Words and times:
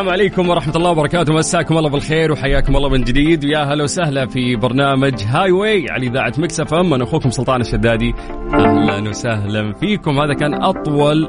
السلام 0.00 0.20
عليكم 0.20 0.48
ورحمة 0.48 0.76
الله 0.76 0.90
وبركاته. 0.90 1.34
مساكم 1.34 1.78
الله 1.78 1.90
بالخير 1.90 2.32
وحياكم 2.32 2.76
الله 2.76 2.88
من 2.88 3.02
جديد. 3.04 3.44
ويا 3.44 3.58
هلا 3.58 3.84
وسهلا 3.84 4.26
في 4.26 4.56
برنامج 4.56 5.14
Highway 5.26 5.90
على 5.90 6.06
إذاعة 6.06 6.32
Mix 6.38 6.74
FM 6.74 6.94
أنا 6.94 7.04
أخوكم 7.04 7.30
سلطان 7.30 7.60
الشدادي. 7.60 8.14
أهلا 8.54 9.08
وسهلا 9.08 9.72
فيكم. 9.72 10.20
هذا 10.20 10.34
كان 10.34 10.62
أطول 10.62 11.28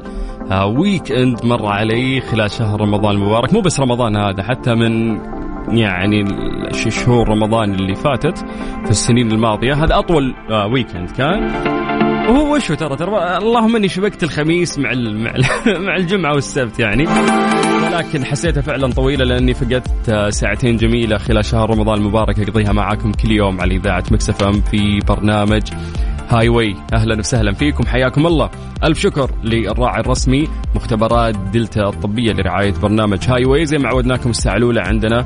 weekend 0.77 1.45
مر 1.45 1.65
علي 1.65 2.21
خلال 2.21 2.51
شهر 2.51 2.81
رمضان 2.81 3.15
المبارك. 3.15 3.53
مو 3.53 3.61
بس 3.61 3.79
رمضان 3.79 4.15
هذا 4.15 4.43
حتى 4.43 4.75
من 4.75 5.19
يعني 5.77 6.25
شهور 6.71 7.29
رمضان 7.29 7.73
اللي 7.73 7.95
فاتت 7.95 8.37
في 8.83 8.89
السنين 8.89 9.31
الماضية. 9.31 9.73
هذا 9.73 9.99
أطول 9.99 10.35
weekend 10.73 11.11
كان. 11.11 11.51
وهو 12.31 12.55
وشو 12.55 12.73
ترى؟ 12.73 12.95
ترى 12.95 13.37
اللهم 13.37 13.75
إني 13.75 13.87
شبكت 13.87 14.23
الخميس 14.23 14.79
مع 14.79 14.91
مع 14.95 15.33
مع 15.87 15.95
الجمعة 15.95 16.33
والسبت 16.33 16.79
يعني. 16.79 17.07
ولكن 17.83 18.25
حسيتها 18.25 18.61
فعلا 18.61 18.87
طويلة 18.87 19.25
لأني 19.25 19.53
فقدت 19.53 20.29
ساعتين 20.29 20.77
جميلة 20.77 21.17
خلال 21.17 21.45
شهر 21.45 21.69
رمضان 21.69 21.97
المبارك 21.97 22.39
أقضيها 22.39 22.73
معاكم 22.73 23.11
كل 23.11 23.31
يوم 23.31 23.61
على 23.61 23.75
إذاعة 23.75 24.03
Mix 24.11 24.43
FM 24.43 24.61
في 24.61 24.99
برنامج 25.07 25.61
Highway 26.29 26.75
أهلا 26.93 27.19
وسهلا 27.19 27.53
فيكم. 27.53 27.85
حياكم 27.85 28.27
الله. 28.27 28.49
ألف 28.83 28.99
شكر 28.99 29.31
للراعي 29.43 29.99
الرسمي 29.99 30.47
مختبرات 30.75 31.35
دلتا 31.37 31.81
الطبية 31.81 32.33
لرعاية 32.33 32.73
برنامج 32.73 33.19
Highway 33.29 33.65
زي 33.65 33.77
ما 33.77 33.87
عودناكم 33.87 34.29
الساعة 34.29 34.57
الأولى 34.57 34.81
عندنا 34.81 35.25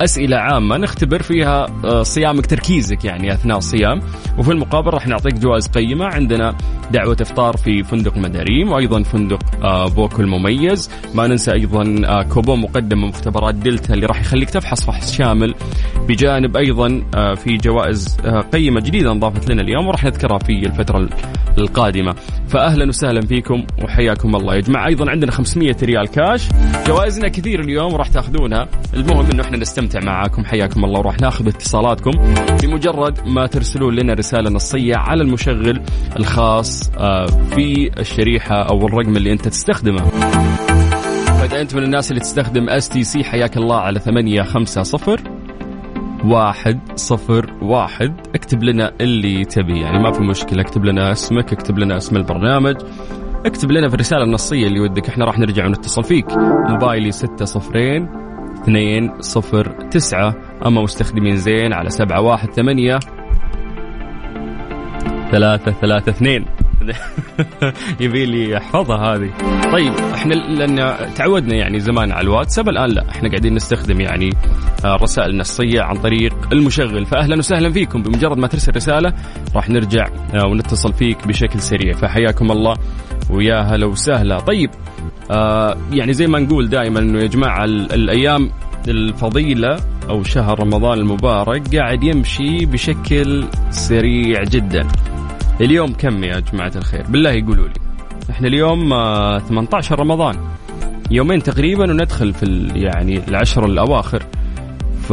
أسئلة 0.00 0.36
عامة 0.36 0.76
نختبر 0.76 1.22
فيها 1.22 1.66
آه، 1.84 2.02
صيامك 2.02 2.46
تركيزك 2.46 3.04
يعني 3.04 3.32
أثناء 3.32 3.58
الصيام. 3.58 4.00
وفي 4.38 4.52
المقابل 4.52 4.90
راح 4.90 5.06
نعطيك 5.06 5.34
جوائز 5.34 5.68
قيمة. 5.68 6.04
عندنا 6.04 6.54
دعوة 6.90 7.16
إفطار 7.20 7.56
في 7.56 7.82
فندق 7.82 8.16
مداريم 8.16 8.72
وأيضا 8.72 9.02
فندق 9.02 9.38
آه، 9.64 9.88
بوكو 9.88 10.22
المميز 10.22 10.90
ما 11.14 11.26
ننسى 11.26 11.52
أيضا 11.52 12.02
آه، 12.06 12.22
كوبون 12.22 12.60
مقدم 12.60 12.98
من 12.98 13.08
مختبرات 13.08 13.54
دلتا 13.54 13.94
اللي 13.94 14.06
راح 14.06 14.20
يخليك 14.20 14.50
تفحص 14.50 14.84
فحص 14.84 15.12
شامل. 15.12 15.54
بجانب 16.08 16.56
أيضا 16.56 17.02
في 17.34 17.56
جوائز 17.56 18.16
قيمة 18.52 18.80
جديدة 18.80 19.12
انضافت 19.12 19.50
لنا 19.50 19.62
اليوم 19.62 19.86
وراح 19.86 20.04
نذكرها 20.04 20.38
في 20.38 20.52
الفترة 20.66 21.08
القادمة. 21.58 22.14
فأهلا 22.48 22.88
وسهلا 22.88 23.20
فيكم 23.20 23.64
وحياكم 23.84 24.36
الله. 24.36 24.54
يا 24.54 24.60
جماعة 24.60 24.86
أيضا 24.86 25.10
عندنا 25.10 25.32
500 25.32 25.76
ريال 25.82 26.08
كاش 26.08 26.48
جوائزنا 26.86 27.28
كثير 27.28 27.60
اليوم 27.60 27.92
وراح 27.92 28.08
تاخذونها. 28.08 28.68
المهم 28.94 29.30
إنه 29.30 29.42
إحنا 29.42 29.56
نستمتع 29.56 30.00
معاكم. 30.02 30.44
حياكم 30.44 30.84
الله. 30.84 30.98
وراح 30.98 31.20
ناخذ 31.20 31.48
اتصالاتكم. 31.48 32.10
بمجرد 32.62 33.28
ما 33.28 33.46
ترسلون 33.46 33.94
لنا 33.94 34.14
رسالة 34.14 34.50
نصية 34.50 34.96
على 34.96 35.22
المشغل 35.22 35.80
الخاص 36.16 36.90
آه، 36.98 37.26
في 37.26 37.90
الشريحة 37.98 38.62
أو 38.62 38.86
الرقم 38.86 39.16
اللي 39.16 39.32
أنت 39.32 39.48
تستخدمه. 39.48 40.04
فإذا 41.38 41.60
أنت 41.60 41.74
من 41.74 41.82
الناس 41.82 42.10
اللي 42.10 42.20
تستخدم 42.20 42.68
STC 42.68 43.24
حياك 43.24 43.56
الله 43.56 43.76
على 43.76 44.00
ثمانية 44.00 44.42
خمسة 44.42 44.82
صفر. 44.82 45.37
واحد 46.24 46.80
صفر 46.94 47.54
واحد. 47.62 48.20
اكتب 48.34 48.62
لنا 48.62 48.92
اللي 49.00 49.44
تبي. 49.44 49.80
يعني 49.80 49.98
ما 49.98 50.12
في 50.12 50.22
مشكلة. 50.22 50.60
اكتب 50.60 50.84
لنا 50.84 51.12
اسمك 51.12 51.52
اكتب 51.52 51.78
لنا 51.78 51.96
اسم 51.96 52.16
البرنامج. 52.16 52.76
اكتب 53.46 53.70
لنا 53.70 53.88
في 53.88 53.94
الرسالة 53.94 54.24
النصية 54.24 54.66
اللي 54.66 54.80
ودك. 54.80 55.08
إحنا 55.08 55.24
راح 55.24 55.38
نرجع 55.38 55.66
ونتصل 55.66 56.04
فيك. 56.04 56.26
موبايلي 56.68 57.12
ستة 57.12 57.44
صفرين 57.44 58.08
اثنين 58.62 59.20
صفر 59.20 59.70
تسعة. 59.90 60.34
أما 60.66 60.82
مستخدمين 60.82 61.36
زين 61.36 61.72
على 61.72 61.90
سبعة 61.90 62.20
واحد 62.20 62.52
ثمانية 62.52 62.98
ثلاثة 65.30 65.72
ثلاثة 65.72 66.10
اثنين. 66.10 66.44
يبي 68.00 68.26
لي 68.26 68.56
احفظها 68.56 69.14
هذه. 69.14 69.30
طيب 69.72 69.92
إحنا 70.14 70.34
لأن 70.34 70.96
تعودنا 71.14 71.54
يعني 71.54 71.80
زمان 71.80 72.12
على 72.12 72.20
الواتساب 72.24 72.68
الآن 72.68 72.90
لا. 72.90 73.10
إحنا 73.10 73.28
قاعدين 73.28 73.54
نستخدم 73.54 74.00
يعني 74.00 74.30
الرسائل 74.84 75.30
النصية 75.30 75.82
عن 75.82 75.96
طريق 75.96 76.34
المشغل. 76.52 77.06
فاهلا 77.06 77.38
وسهلا 77.38 77.72
فيكم. 77.72 78.02
بمجرد 78.02 78.38
ما 78.38 78.46
ترسل 78.46 78.76
رسالة 78.76 79.12
راح 79.56 79.70
نرجع 79.70 80.06
آه، 80.34 80.46
ونتصل 80.46 80.92
فيك 80.92 81.28
بشكل 81.28 81.60
سريع. 81.60 81.94
فحياكم 81.94 82.50
الله 82.50 82.74
ويا 83.30 83.60
هلا 83.60 83.86
وسهلا. 83.86 84.40
طيب 84.40 84.70
آه 85.30 85.76
يعني 85.92 86.12
زي 86.12 86.26
ما 86.26 86.38
نقول 86.38 86.68
دائما 86.68 86.98
إنه 86.98 87.22
يا 87.22 87.26
جماعة 87.26 87.64
الأيام 87.64 88.50
الفضيلة 88.88 89.76
أو 90.08 90.22
شهر 90.22 90.60
رمضان 90.60 90.98
المبارك 90.98 91.76
قاعد 91.76 92.04
يمشي 92.04 92.66
بشكل 92.66 93.44
سريع 93.70 94.44
جدا. 94.44 94.88
اليوم 95.60 95.92
كم 95.92 96.24
يا 96.24 96.40
جماعة 96.40 96.72
الخير؟ 96.76 97.02
بالله 97.08 97.30
يقولوا 97.30 97.68
لي. 97.68 97.74
إحنا 98.30 98.48
اليوم 98.48 98.92
آه 98.92 99.38
18 99.38 100.00
رمضان. 100.00 100.36
يومين 101.10 101.42
تقريبا 101.42 101.90
وندخل 101.90 102.32
في 102.34 102.68
يعني 102.74 103.28
العشر 103.28 103.64
الأواخر. 103.66 104.22
ف 105.02 105.12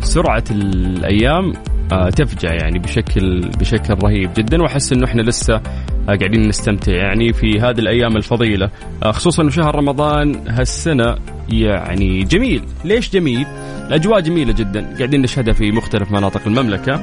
سرعة 0.00 0.44
الأيام 0.50 1.52
آه 1.92 2.10
تفجع 2.10 2.54
يعني 2.54 2.78
بشكل 2.78 3.40
بشكل 3.60 3.94
رهيب 3.94 4.30
جدا 4.36 4.62
وأحس 4.62 4.92
إنه 4.92 5.04
إحنا 5.04 5.22
لسه 5.22 5.60
قاعدين 6.06 6.48
نستمتع 6.48 6.92
يعني 6.92 7.32
في 7.32 7.60
هذه 7.60 7.78
الأيام 7.78 8.16
الفضيلة. 8.16 8.70
آه، 9.02 9.10
خصوصا 9.10 9.50
شهر 9.50 9.74
رمضان 9.74 10.48
هالسنة 10.48 11.16
يعني 11.48 12.24
جميل. 12.24 12.62
ليش 12.84 13.10
جميل؟ 13.10 13.46
الأجواء 13.88 14.20
جميلة 14.20 14.52
جدا. 14.52 14.94
قاعدين 14.96 15.22
نشهدها 15.22 15.54
في 15.54 15.72
مختلف 15.72 16.10
مناطق 16.10 16.40
المملكة. 16.46 16.94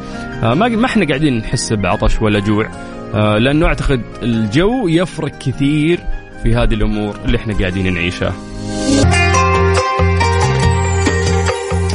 آه، 0.44 0.54
ما 0.54 0.68
ما 0.68 0.86
إحنا 0.86 1.06
قاعدين 1.08 1.38
نحس 1.38 1.74
بعطش 1.74 2.22
ولا 2.22 2.40
جوع. 2.40 2.70
آه، 3.14 3.38
لأنه 3.38 3.66
أعتقد 3.66 4.02
الجو 4.24 4.88
يفرق 4.88 5.38
كثير 5.38 6.00
في 6.44 6.56
هذه 6.56 6.74
الأمور 6.74 7.16
اللي 7.26 7.38
إحنا 7.38 7.60
قاعدين 7.60 7.94
نعيشها. 7.94 8.34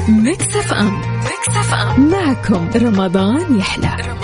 Mix 0.08 0.56
FM 0.56 1.00
Mix 1.00 1.56
FM 1.56 2.10
معكم 2.10 2.68
رمضان 2.76 3.58
يحلى. 3.58 4.17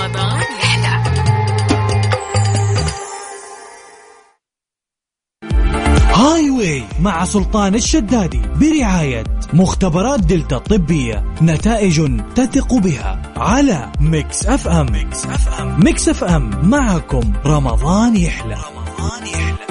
واي 6.64 6.84
مع 7.00 7.24
سلطان 7.24 7.74
الشدادي 7.74 8.42
برعاية 8.60 9.24
مختبرات 9.52 10.20
دلتا 10.20 10.56
الطبية 10.56 11.24
نتائج 11.42 12.20
تثق 12.34 12.74
بها 12.74 13.22
على 13.36 13.92
Mix 14.00 14.46
FM. 14.46 14.86
Mix 14.92 15.26
FM. 15.26 15.84
Mix 15.84 16.08
FM. 16.08 16.70
معكم 16.70 17.32
رمضان 17.46 18.16
يحلى. 18.16 18.54
رمضان 18.54 19.26
يحلى. 19.26 19.63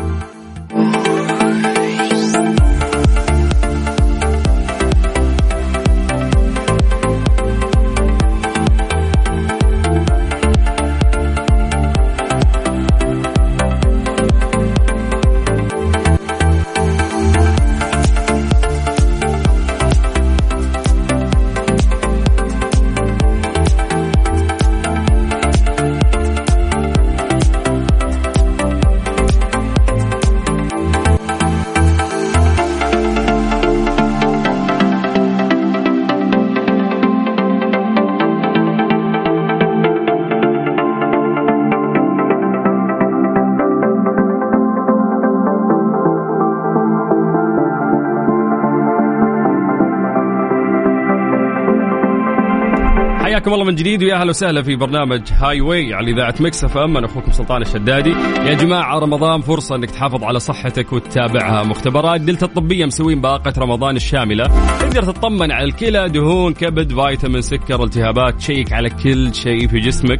حياكم 53.54 53.62
الله 53.62 53.72
من 53.72 53.76
جديد 53.76 54.04
ويا 54.04 54.16
أهلا 54.16 54.30
وسهلا 54.30 54.62
في 54.62 54.76
برنامج 54.76 55.22
هاي 55.32 55.62
واي 55.62 55.94
على 55.94 56.12
إذاعة 56.12 56.36
Mix 56.40 56.64
FM. 56.64 56.98
أنا 56.98 57.06
أخوكم 57.06 57.32
سلطان 57.32 57.62
الشدادي. 57.62 58.10
يا 58.46 58.54
جماعة 58.54 59.00
رمضان 59.00 59.42
فرصة 59.42 59.76
إنك 59.76 59.92
تحافظ 59.92 60.24
على 60.24 60.40
صحتك 60.40 60.94
وتتابعها. 60.94 61.64
مختبرات 61.64 62.22
دلتا 62.22 62.46
الطبية 62.46 62.86
مسوين 62.86 63.22
باقة 63.22 63.54
رمضان 63.58 63.96
الشاملة. 63.96 64.44
تقدر 64.80 65.04
تطمن 65.04 65.52
على 65.52 65.66
الكلى 65.66 66.10
دهون 66.10 66.54
كبد 66.54 66.94
فيتامين 66.94 67.42
سكر 67.42 67.84
التهابات. 67.84 68.36
تشيك 68.36 68.74
على 68.74 68.90
كل 68.90 69.36
شيء 69.36 69.68
في 69.68 69.80
جسمك. 69.80 70.20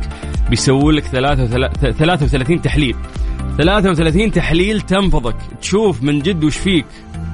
بيسوون 0.50 0.94
لك 0.94 1.04
33 1.04 2.62
تحليل. 2.62 2.96
33 3.58 4.32
تحليل 4.32 4.82
تنفضك. 4.82 5.36
تشوف 5.62 6.04
من 6.04 6.20
جد 6.20 6.44
وش 6.44 6.58
فيك. 6.58 6.86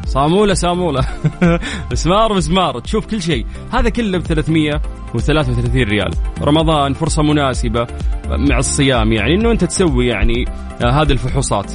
صامولة 0.09 0.53
صامولة 0.53 1.05
مسمار 1.91 2.33
مسمار 2.33 2.79
تشوف 2.79 3.05
كل 3.05 3.21
شيء. 3.21 3.45
هذا 3.71 3.89
كله 3.89 4.17
ب 4.17 4.21
333 4.21 5.83
ريال. 5.83 6.11
رمضان 6.41 6.93
فرصة 6.93 7.23
مناسبة 7.23 7.87
مع 8.29 8.57
الصيام 8.57 9.13
يعني 9.13 9.35
إنه 9.35 9.51
أنت 9.51 9.63
تسوي 9.63 10.07
يعني 10.07 10.45
آه، 10.81 10.89
هذه 10.89 11.11
الفحوصات. 11.11 11.71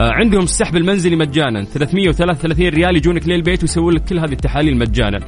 عندهم 0.00 0.42
السحب 0.42 0.76
المنزلي 0.76 1.16
مجانا. 1.16 1.64
333 1.64 2.68
ريال 2.68 2.96
يجونك 2.96 3.28
للبيت 3.28 3.62
ويسوون 3.62 3.94
لك 3.94 4.04
كل 4.04 4.18
هذه 4.18 4.32
التحاليل 4.32 4.78
مجانا. 4.78 5.20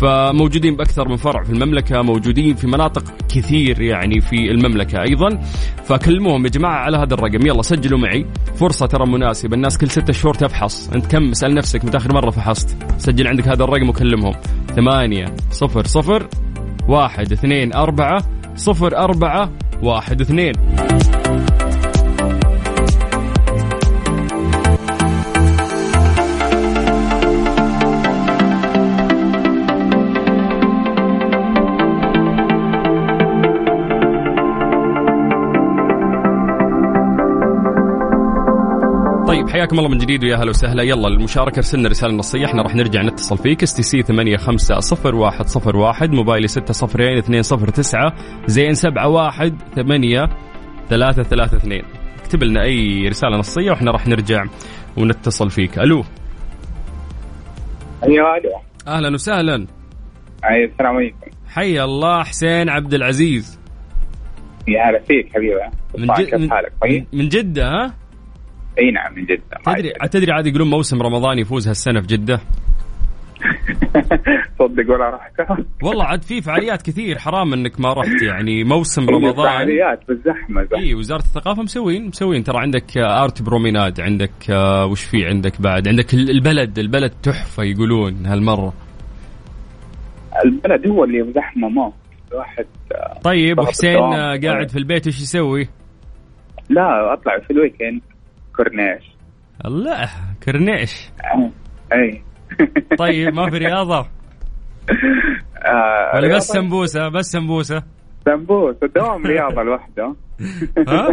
فموجودين 0.00 0.76
بأكثر 0.76 1.08
من 1.08 1.16
فرع 1.16 1.42
في 1.42 1.50
المملكة 1.50 2.02
موجودين 2.02 2.54
في 2.54 2.66
مناطق 2.66 3.04
كثير 3.34 3.80
يعني 3.80 4.20
في 4.20 4.50
المملكة 4.50 5.02
أيضا. 5.02 5.40
فكلموهم 5.84 6.44
يا 6.44 6.50
جماعة 6.50 6.76
على 6.76 6.96
هذا 6.96 7.14
الرقم. 7.14 7.46
يلا 7.46 7.62
سجلوا 7.62 7.98
معي. 7.98 8.26
فرصة 8.56 8.86
ترى 8.86 9.06
مناسبة. 9.06 9.56
الناس 9.56 9.78
كل 9.78 9.90
ستة 9.90 10.12
شهور 10.12 10.34
تفحص. 10.34 10.90
أنت 10.90 11.06
كم؟ 11.06 11.30
اسأل 11.30 11.54
نفسك. 11.54 11.84
متى 11.84 11.96
آخر 11.96 12.14
مرة 12.14 12.30
فحصت؟ 12.30 12.76
سجل 12.98 13.28
عندك 13.28 13.48
هذا 13.48 13.64
الرقم 13.64 13.88
وكلمهم. 13.88 14.34
ثمانية 14.76 15.24
صفر 15.50 15.86
صفر 15.86 16.28
واحد 16.88 17.32
اثنين 17.32 17.74
أربعة 17.74 18.24
صفر 18.56 18.96
أربعة 18.96 19.50
واحد 19.82 20.20
اثنين. 20.20 20.52
طيب 39.44 39.52
حياكم 39.52 39.78
الله 39.78 39.88
من 39.88 39.98
جديد 39.98 40.24
ويا 40.24 40.36
هلا 40.36 40.50
وسهلا. 40.50 40.82
يلا 40.82 41.08
المشاركة 41.08 41.56
ارسلنا 41.56 41.88
رسالة 41.88 42.12
نصيه 42.12 42.46
إحنا 42.46 42.62
راح 42.62 42.74
نرجع 42.74 43.02
نتصل 43.02 43.38
فيك. 43.38 43.62
STC 43.62 44.02
850101 44.02 46.10
موبايلي 46.10 46.48
602 46.48 47.22
زين 48.46 48.74
71 48.74 49.58
8 49.74 50.28
332 50.88 51.82
اكتب 52.20 52.42
لنا 52.42 52.62
أي 52.62 53.08
رسالة 53.08 53.36
نصية 53.36 53.70
وإحنا 53.70 53.90
راح 53.90 54.06
نرجع 54.06 54.44
ونتصل 54.96 55.50
فيك. 55.50 55.78
ألو. 55.78 56.04
أيوه 58.04 58.36
ألو 58.36 58.50
أهلا 58.88 59.14
وسهلا. 59.14 59.66
اي 60.44 60.64
السلام 60.64 60.96
عليكم. 60.96 61.16
حي 61.48 61.84
الله 61.84 62.22
حسين 62.22 62.68
عبد 62.68 62.94
العزيز. 62.94 63.60
يا 64.68 64.90
هلا 64.90 64.98
فيك 64.98 65.32
حبيبي. 65.34 65.54
من, 65.98 66.06
جد 66.06 66.34
كيف 66.34 66.50
حالك 66.50 66.72
طيب 66.82 67.06
من 67.12 67.28
جدة 67.28 67.68
ها؟ 67.68 67.94
اي 68.78 68.90
نعم 68.90 69.14
من 69.14 69.24
جدة. 69.24 69.42
تدري 69.66 69.92
تدري 70.10 70.32
عاد 70.32 70.46
يقولون 70.46 70.70
موسم 70.70 71.02
رمضان 71.02 71.38
يفوز 71.38 71.68
هالسنة 71.68 72.00
في 72.00 72.06
جدة؟ 72.06 72.40
صدق 74.58 74.90
ولا 74.90 75.10
رحت 75.10 75.32
والله 75.82 76.04
عاد 76.04 76.22
في 76.22 76.40
فعاليات 76.42 76.82
كثير 76.82 77.18
حرام 77.18 77.52
إنك 77.52 77.80
ما 77.80 77.92
رحت 77.92 78.22
يعني 78.22 78.64
موسم 78.64 79.06
رمضان. 79.16 79.46
فعاليات 79.46 80.00
بالزحمة 80.08 80.64
زحمة. 80.64 80.78
إي 80.82 80.94
وزارة 80.94 81.20
الثقافة 81.20 81.62
مسوين 81.62 82.06
مسوين. 82.06 82.44
ترى 82.44 82.58
عندك 82.58 82.98
آه، 82.98 83.22
آرت 83.24 83.42
بروميناد 83.42 84.00
عندك 84.00 84.50
آه، 84.50 84.86
وش 84.86 85.04
في 85.04 85.26
عندك 85.26 85.60
بعد؟ 85.60 85.88
عندك 85.88 86.14
ال- 86.14 86.30
البلد 86.30 86.78
البلد 86.78 87.10
تحفة 87.22 87.62
يقولون 87.62 88.26
هالمرة. 88.26 88.72
البلد 90.44 90.86
هو 90.88 91.04
اللي 91.04 91.32
زحمه 91.32 91.68
ما. 91.68 91.92
الواحد 92.32 92.66
آه، 92.92 93.18
طيب 93.24 93.58
وحسين. 93.58 93.96
آه، 94.02 94.36
قاعد 94.36 94.68
في 94.68 94.78
البيت 94.78 95.06
وش 95.06 95.20
يسوي؟ 95.20 95.68
لا 96.68 97.12
أطلع 97.12 97.38
في 97.38 97.50
ال 97.50 97.56
weekend. 97.56 98.00
كورنيش. 98.56 99.04
الله 99.64 100.10
كورنيش 100.42 101.08
آه، 101.24 101.50
أي. 101.92 102.22
طيب 102.98 103.34
ما 103.34 103.50
في 103.50 103.58
رياضة؟ 103.58 103.98
آه، 105.66 106.16
ولا؟ 106.16 106.36
بس 106.36 106.46
سمبوسة؟ 106.48 107.08
بس 107.08 107.26
سمبوسة. 107.32 107.82
سمبوس 108.24 108.76
الدوام 108.82 109.26
رياضة 109.26 109.62
لوحده. 109.62 110.14
ها؟ 110.88 111.08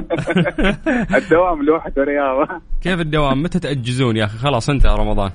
الدوام 1.18 1.64
لوحده 1.64 2.04
رياضة. 2.04 2.62
كيف 2.82 3.00
الدوام؟ 3.00 3.44
متى 3.44 3.60
تأجزون 3.60 4.18
يا 4.18 4.26
أخي؟ 4.26 4.38
خلاص 4.38 4.70
انتهى 4.70 4.96
رمضان. 4.96 5.32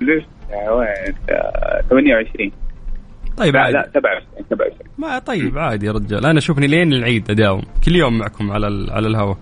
ليش؟ 0.00 0.24
وين؟ 0.70 1.14
آه، 1.30 1.80
28 1.90 2.50
طيب 3.36 3.54
لا 3.54 3.60
عادي. 3.62 3.72
لا 3.76 3.90
27 3.94 4.44
27 4.50 4.78
ما 4.98 5.18
طيب 5.18 5.58
عادي 5.58 5.86
يا 5.86 5.92
رجال. 5.92 6.26
أنا 6.26 6.38
اشوفني 6.38 6.66
لين 6.66 6.92
العيد 6.92 7.30
أداوم. 7.30 7.62
كل 7.84 7.96
يوم 7.96 8.18
معكم 8.18 8.50
على 8.52 8.66
على 8.92 9.06
الهواء 9.08 9.36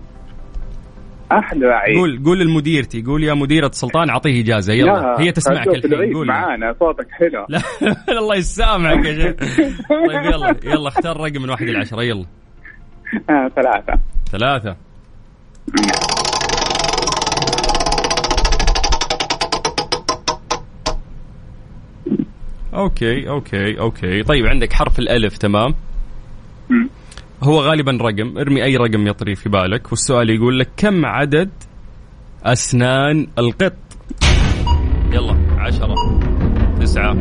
أحلى 1.31 1.65
عيد. 1.67 1.97
قول 1.97 2.23
قول 2.25 2.39
لمديرتي 2.39 3.01
قول 3.01 3.23
يا 3.23 3.33
مديرة 3.33 3.71
سلطان 3.73 4.09
أعطيه 4.09 4.41
إجازة 4.41 4.73
يلا. 4.73 4.85
لا، 4.91 5.15
هي 5.19 5.31
تسمعك 5.31 5.67
الحين 5.67 6.13
قول. 6.13 6.27
معانا 6.27 6.75
صوتك 6.79 7.07
حلو. 7.11 7.45
لا 7.49 7.61
الله 8.19 8.35
يسامحك 8.35 9.05
يا 9.05 9.13
شيخ. 9.15 9.35
طيب 10.09 10.25
يلا 10.33 10.55
يلا 10.63 10.87
اختار 10.87 11.17
رقم 11.17 11.41
من 11.41 11.49
واحد 11.49 11.67
إلى 11.67 11.77
عشرة 11.77 12.03
يلا. 12.03 12.25
آه 13.29 13.47
ثلاثة. 13.55 13.93
ثلاثة. 14.31 14.75
okay 22.73 23.29
okay 23.29 23.79
okay. 23.79 24.23
طيب 24.23 24.45
عندك 24.45 24.73
حرف 24.73 24.99
الألف 24.99 25.37
تمام. 25.37 25.75
هو 27.43 27.61
غالبا 27.61 27.91
رقم. 27.91 28.37
ارمي 28.37 28.63
أي 28.63 28.75
رقم 28.77 29.07
يطري 29.07 29.35
في 29.35 29.49
بالك. 29.49 29.89
والسؤال 29.89 30.29
يقول 30.29 30.59
لك 30.59 30.69
كم 30.77 31.05
عدد 31.05 31.49
أسنان 32.43 33.27
القط؟ 33.37 33.73
يلا 35.11 35.35
عشرة 35.57 35.95
تسعة 36.79 37.19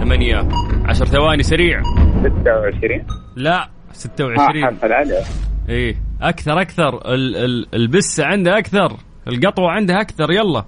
ثمانية 0.00 0.48
عشر 0.84 1.04
ثواني 1.06 1.42
سريع. 1.42 1.82
26 1.82 3.06
لا 3.36 3.56
ها 3.62 3.70
26 3.92 4.64
حرف 4.64 4.84
الألف 4.84 5.48
إيه 5.68 5.94
أكثر 6.22 6.60
أكثر. 6.60 7.14
ال 7.14 7.36
ال 7.36 7.74
البسه 7.74 8.24
عنده 8.24 8.58
أكثر. 8.58 8.96
القطوه 9.28 9.70
عنده 9.70 10.00
أكثر. 10.00 10.32
يلا. 10.32 10.64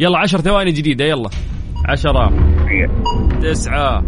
يلا 0.00 0.18
عشر 0.18 0.38
ثواني 0.38 0.72
جديدة. 0.72 1.04
يلا. 1.04 1.30
عشرة 1.88 2.32
تسعة. 3.42 4.04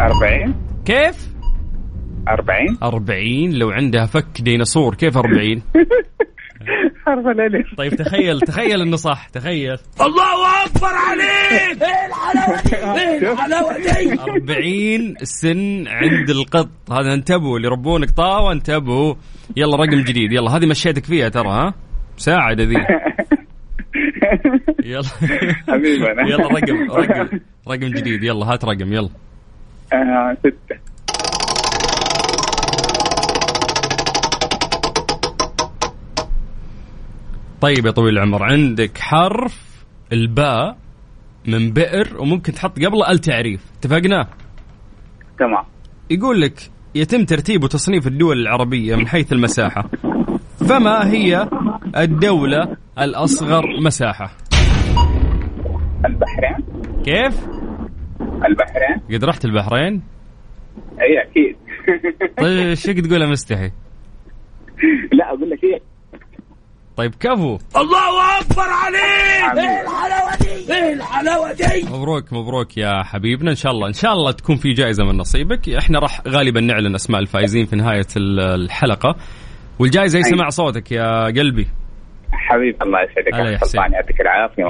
40 0.00 0.54
كيف؟ 0.84 1.29
40 2.28 2.78
أربعين. 2.82 3.58
لو 3.58 3.70
عندها 3.70 4.06
فك 4.06 4.40
ديناصور 4.40 4.94
كيف 4.94 5.16
أربعين؟ 5.16 5.62
حرف 7.06 7.26
الألف. 7.26 7.74
طيب 7.76 7.94
تخيل 7.94 8.40
تخيل 8.40 8.80
إنه 8.80 8.96
صح. 8.96 9.28
تخيل. 9.28 9.76
أربعين 14.28 15.14
سن 15.22 15.88
عند 15.88 16.30
القط. 16.30 16.68
هذا 16.92 17.14
انتبهوا 17.14 17.56
اللي 17.56 17.68
يربون 17.68 18.04
قطاوة 18.04 18.52
انتبهوا. 18.52 19.14
يلا 19.56 19.76
رقم 19.76 20.00
جديد. 20.00 20.32
يلا 20.32 20.50
هذه 20.50 20.66
مشيتك 20.66 21.04
فيها 21.04 21.28
ترى 21.28 21.48
ها؟ 21.48 21.74
مساعدة 22.16 22.64
ذي. 22.64 22.74
يلا. 24.84 25.02
حبيبنا. 25.68 26.22
يلا 26.28 26.46
رقم 26.46 26.90
رقم 26.90 27.40
رقم 27.68 27.88
جديد. 27.88 28.24
يلا 28.24 28.46
هات 28.46 28.64
رقم 28.64 28.92
يلا. 28.92 29.08
آه، 29.92 30.36
ستة. 30.40 30.89
طيب 37.60 37.86
يا 37.86 37.90
طويل 37.90 38.14
العمر 38.14 38.42
عندك 38.42 38.98
حرف 38.98 39.84
الباء 40.12 40.76
من 41.46 41.72
بئر 41.72 42.20
وممكن 42.20 42.52
تحط 42.52 42.76
قبله 42.78 43.10
التعريف 43.10 43.64
اتفقنا 43.78 44.26
تمام 45.38 45.64
يقول 46.10 46.40
لك 46.40 46.70
يتم 46.94 47.24
ترتيب 47.24 47.64
وتصنيف 47.64 48.06
الدول 48.06 48.40
العربية 48.40 48.96
من 48.96 49.06
حيث 49.06 49.32
المساحة 49.32 49.90
فما 50.68 51.12
هي 51.12 51.48
الدولة 51.96 52.76
الأصغر 52.98 53.64
مساحة 53.84 54.36
البحرين 56.04 56.56
كيف؟ 57.04 57.46
البحرين 58.20 59.00
قد 59.12 59.24
رحت 59.24 59.44
البحرين؟ 59.44 60.02
إي 61.00 61.22
أكيد 61.22 61.56
طيب 62.38 62.68
إيش 62.68 62.82
فيك 62.86 63.06
تقولها 63.06 63.26
مستحي؟ 63.26 63.70
لا 65.12 65.28
أقول 65.28 65.50
لك 65.50 65.64
إيه 65.64 65.89
طيب 67.00 67.14
كفو. 67.20 67.58
حبيبي. 69.42 69.68
مبروك 71.90 72.32
مبروك 72.32 72.76
يا 72.78 73.02
حبيبنا. 73.02 73.50
إن 73.50 73.56
شاء 73.56 73.72
الله 73.72 73.88
إن 73.88 73.92
شاء 73.92 74.12
الله 74.12 74.30
تكون 74.32 74.56
في 74.56 74.72
جائزة 74.72 75.04
من 75.04 75.16
نصيبك. 75.16 75.68
إحنا 75.68 75.98
راح 75.98 76.20
غالبا 76.28 76.60
نعلن 76.60 76.94
أسماء 76.94 77.20
الفائزين 77.20 77.66
في 77.66 77.76
نهاية 77.76 78.06
ال- 78.16 78.40
الحلقة. 78.40 79.16
والجائزة 79.78 80.18
هي 80.18 80.24
أي. 80.24 80.30
سماع 80.30 80.48
صوتك 80.48 80.92
يا 80.92 81.24
قلبي. 81.24 81.66
حبيبي 82.32 82.78
الله 82.82 82.98
يسعدك 83.02 83.34
هلا 83.34 83.58
حسين. 83.58 83.80
يعطيك 83.80 84.20
العافية 84.20 84.64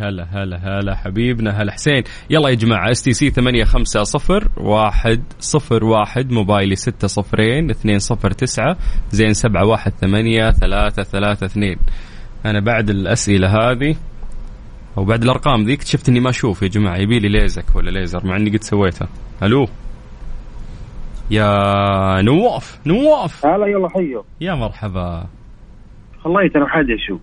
هلا 0.00 0.26
هلا 0.32 0.56
هلا 0.56 0.96
حبيبنا 0.96 1.62
هلا 1.62 1.72
حسين. 1.72 2.02
يلا 2.30 2.48
يا 2.48 2.54
جماعة 2.54 2.90
STC 2.90 3.30
ثمانية 3.30 3.64
خمسة 3.64 4.02
صفر 4.02 4.48
واحد 4.56 5.22
صفر 5.38 5.84
واحد 5.84 6.30
موبايلي 6.30 6.74
ستة 6.76 7.08
صفرين 7.08 7.70
اثنين 7.70 7.98
صفر 7.98 8.30
تسعة 8.30 8.76
زين 9.10 9.32
سبعة 9.32 9.66
واحد 9.66 9.92
ثمانية 9.92 10.50
ثلاثة 10.50 11.02
ثلاثة 11.02 11.46
اثنين. 11.46 11.76
أنا 12.46 12.60
بعد 12.60 12.90
الأسئلة 12.90 13.48
هذه 13.48 13.96
أو 14.98 15.04
بعد 15.04 15.22
الأرقام 15.22 15.62
ذي 15.62 15.74
اكتشفت 15.74 16.08
إني 16.08 16.20
ما 16.20 16.30
أشوف 16.30 16.62
يا 16.62 16.68
جماعة. 16.68 16.96
يبي 16.96 17.18
لي 17.18 17.28
ليزك 17.28 17.76
ولا 17.76 17.90
ليزر 17.90 18.26
مع 18.26 18.36
إني 18.36 18.50
قد 18.50 18.62
سويتها. 18.62 19.08
ألو؟ 19.42 19.66
يا 21.30 22.22
نواف 22.22 22.80
نواف. 22.86 23.46
هلا 23.46 23.66
يلا 23.66 23.88
حيو. 23.88 24.24
يا 24.40 24.54
مرحبا. 24.54 25.26
خليت 26.24 26.56
أنا 26.56 26.68
حد 26.68 26.86
أشوف 26.90 27.20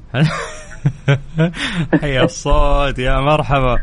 حيا 2.02 2.24
الصوت 2.24 3.00
يا 3.00 3.20
مرحبا. 3.20 3.80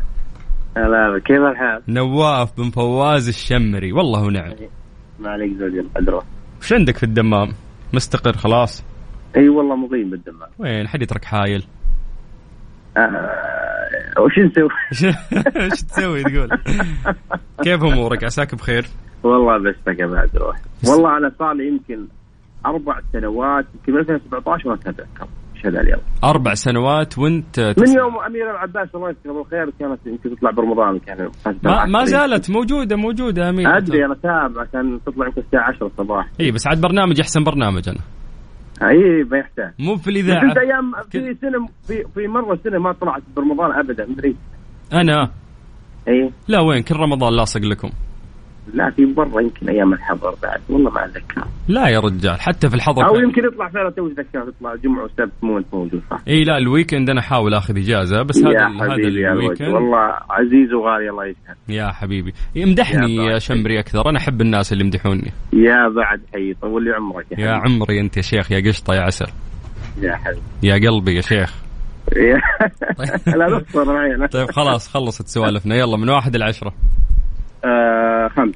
لا 0.75 1.21
كيف 1.25 1.37
الحال؟ 1.41 1.81
نواف 1.87 2.57
بن 2.57 2.69
فواز 2.69 3.27
الشمري 3.27 3.91
والله 3.91 4.21
ونعم 4.23 4.53
ما 5.19 5.29
عليك 5.29 5.57
زوجي 5.57 5.79
القدره 5.79 6.23
وش 6.61 6.73
عندك 6.73 6.97
في 6.97 7.03
الدمام؟ 7.03 7.53
مستقر 7.93 8.33
خلاص؟ 8.33 8.83
أي 9.37 9.49
والله 9.49 9.75
مقيم 9.75 10.09
بالدمام. 10.09 10.49
وين؟ 10.59 10.87
حد 10.87 11.01
يترك 11.01 11.25
حايل؟ 11.25 11.65
آه 12.97 14.21
وش 14.21 14.39
نسوي؟ 14.39 14.69
إيش 15.55 15.83
تسوي 15.89 16.23
تقول؟ 16.23 16.49
كيف 17.63 17.83
أمورك؟ 17.83 18.23
عساك 18.23 18.55
بخير؟ 18.55 18.85
والله 19.23 19.57
بس 19.57 19.75
يا 19.99 20.05
بعد 20.05 20.29
روح 20.37 20.57
والله 20.87 21.31
صار 21.39 21.53
لي 21.53 21.67
يمكن 21.67 22.07
أربع 22.65 22.99
سنوات 23.13 23.65
يمكن 23.87 23.99
2017 23.99 24.69
ما 24.69 24.73
اتذكر 24.75 25.27
اشهد 25.55 25.75
على 25.75 25.93
الله 25.93 26.03
أربع 26.23 26.53
سنوات 26.53 27.17
وأنت 27.17 27.59
من 27.59 27.73
تسمع. 27.73 28.01
يوم 28.01 28.17
أمير 28.27 28.51
العباس 28.51 28.95
الله 28.95 29.09
يذكره 29.09 29.33
بالخير 29.33 29.69
كانت 29.79 29.99
يمكن 30.05 30.35
تطلع 30.35 30.51
برمضان 30.51 30.99
كان 30.99 31.29
ما, 31.63 31.85
ما 31.85 32.05
زالت 32.05 32.51
موجودة 32.51 32.95
موجودة 32.95 33.49
امين 33.49 33.67
أدري 33.67 34.05
أنا 34.05 34.15
تابع 34.15 34.65
كان 34.73 34.99
تطلع 35.05 35.25
يمكن 35.27 35.41
الساعة 35.41 35.67
10 35.69 35.87
الصباح. 35.87 36.29
اي 36.39 36.51
بس 36.51 36.67
عاد 36.67 36.81
برنامج 36.81 37.19
احسن 37.19 37.43
برنامج 37.43 37.89
أنا. 37.89 37.99
اي 38.89 39.23
ما 39.31 39.37
يحتاج. 39.37 39.71
مو 39.79 39.95
في 39.95 40.09
الإذاعة. 40.09 40.43
أنت 40.43 40.57
أيام 40.57 40.91
في 41.11 41.35
سنة 41.41 41.67
في 41.87 42.03
في 42.13 42.27
مرة 42.27 42.59
سنة 42.63 42.79
ما 42.79 42.91
طلعت 42.91 43.21
برمضان 43.35 43.71
ابدا 43.79 44.05
مدري 44.05 44.35
أنا؟ 44.93 45.31
اي 46.07 46.31
لا 46.47 46.59
وين؟ 46.61 46.83
كل 46.83 46.95
رمضان 46.95 47.33
لاصق 47.33 47.61
لكم. 47.61 47.89
لا 48.73 48.89
في 48.89 49.05
برا 49.05 49.41
يمكن 49.41 49.69
أيام 49.69 49.93
الحظر 49.93 50.35
بعد. 50.43 50.61
والله 50.69 50.91
ما 50.91 51.05
أتذكر. 51.05 51.43
لا 51.67 51.87
يا 51.87 51.99
رجال 51.99 52.41
حتى 52.41 52.69
في 52.69 52.75
الحظر 52.75 53.07
أو 53.07 53.15
يمكن 53.15 53.45
يطلع 53.45 53.69
فعلا 53.69 53.89
تو 53.89 54.07
اتذكر 54.07 54.45
يطلع 54.49 54.75
جمعة 54.75 55.03
وسبت 55.03 55.31
مو 55.41 55.57
أنت 55.57 55.67
موجود 55.73 56.01
صح؟ 56.11 56.19
إي 56.27 56.43
لا 56.43 56.57
ال 56.57 56.63
weekend 56.63 57.09
أنا 57.09 57.19
أحاول 57.19 57.53
أخذ 57.53 57.77
إجازة 57.77 58.21
بس 58.21 58.37
هذا 58.37 58.67
هذا 58.67 58.95
ال 58.95 59.04
weekend. 59.04 59.73
والله 59.73 60.13
عزيز 60.29 60.73
وغالي 60.73 61.09
الله 61.09 61.25
يسعدك. 61.25 61.57
يا 61.69 61.91
حبيبي. 61.91 62.33
امدحني 62.63 63.15
يا 63.15 63.31
يا. 63.31 63.39
شمري 63.39 63.79
أكثر 63.79 64.09
أنا 64.09 64.17
أحب 64.17 64.41
الناس 64.41 64.73
اللي 64.73 64.83
يمدحوني. 64.83 65.31
يا 65.53 65.89
بعد 65.95 66.21
حي 66.33 66.53
طول 66.53 66.83
لي 66.83 66.91
عمرك 66.91 67.25
يا, 67.31 67.39
يا. 67.39 67.51
عمري 67.51 67.99
أنت 68.01 68.17
يا 68.17 68.21
شيخ 68.21 68.51
يا 68.51 68.59
قشطة 68.67 68.93
يا 68.93 69.01
عسل. 69.01 69.27
يا 70.01 70.15
حبيبي. 70.15 70.41
يا 70.63 70.89
قلبي 70.89 71.15
يا 71.15 71.21
شيخ. 71.21 71.65
لا 73.27 73.63
معي 73.75 74.27
طيب 74.27 74.51
خلاص 74.51 74.87
خلصت 74.93 75.27
سوالفنا. 75.27 75.75
يلا 75.75 75.97
من 75.97 76.09
واحد 76.09 76.35
لعشرة. 76.35 76.73
آه 77.63 78.27
خمس. 78.27 78.55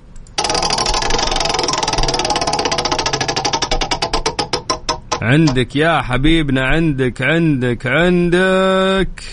عندك 5.22 5.76
يا 5.76 6.02
حبيبنا 6.02 6.62
عندك 6.68 7.22
عندك 7.22 7.88
عندك. 7.88 9.24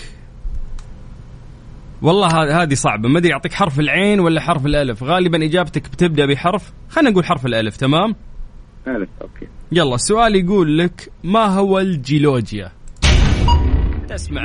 والله 2.01 2.27
ه- 2.27 2.61
هذه 2.63 2.73
صعبة. 2.73 3.09
ما 3.09 3.19
أدري 3.19 3.33
اعطيك 3.33 3.53
حرف 3.53 3.79
العين 3.79 4.19
ولا 4.19 4.41
حرف 4.41 4.65
الألف. 4.65 5.03
غالبا 5.03 5.45
إجابتك 5.45 5.89
بتبدأ 5.91 6.25
بحرف. 6.25 6.71
خلينا 6.89 7.09
نقول 7.09 7.25
حرف 7.25 7.45
الألف 7.45 7.77
تمام؟ 7.77 8.15
ألف 8.87 9.09
okay. 9.21 9.47
يلا 9.71 9.95
السؤال 9.95 10.35
يقول 10.35 10.77
لك 10.77 11.11
ما 11.23 11.45
هو 11.45 11.79
الجيولوجيا؟ 11.79 12.71
تسمع؟ 14.09 14.41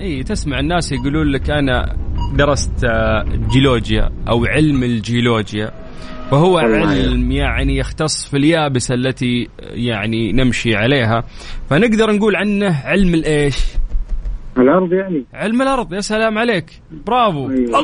إي 0.00 0.22
تسمع 0.22 0.58
الناس 0.60 0.92
يقولون 0.92 1.26
لك 1.26 1.50
أنا 1.50 1.96
درست 2.36 2.84
آه، 2.84 3.24
جيولوجيا 3.52 4.10
أو 4.28 4.44
علم 4.44 4.82
الجيولوجيا. 4.82 5.70
وهو 6.32 6.54
والله 6.54 6.88
علم 6.88 7.32
يعني 7.32 7.76
يختص 7.76 8.28
في 8.28 8.36
اليابسة 8.36 8.94
التي 8.94 9.48
يعني 9.60 10.32
نمشي 10.32 10.74
عليها. 10.76 11.24
فنقدر 11.70 12.12
نقول 12.12 12.36
عنه 12.36 12.80
علم 12.84 13.14
الإيش؟ 13.14 13.56
الأرض 14.58 14.92
يعني. 14.92 15.24
علم 15.34 15.62
الأرض. 15.62 15.92
يا 15.92 16.00
سلام 16.00 16.38
عليك. 16.38 16.82
برافو. 17.06 17.50
أيوة. 17.50 17.78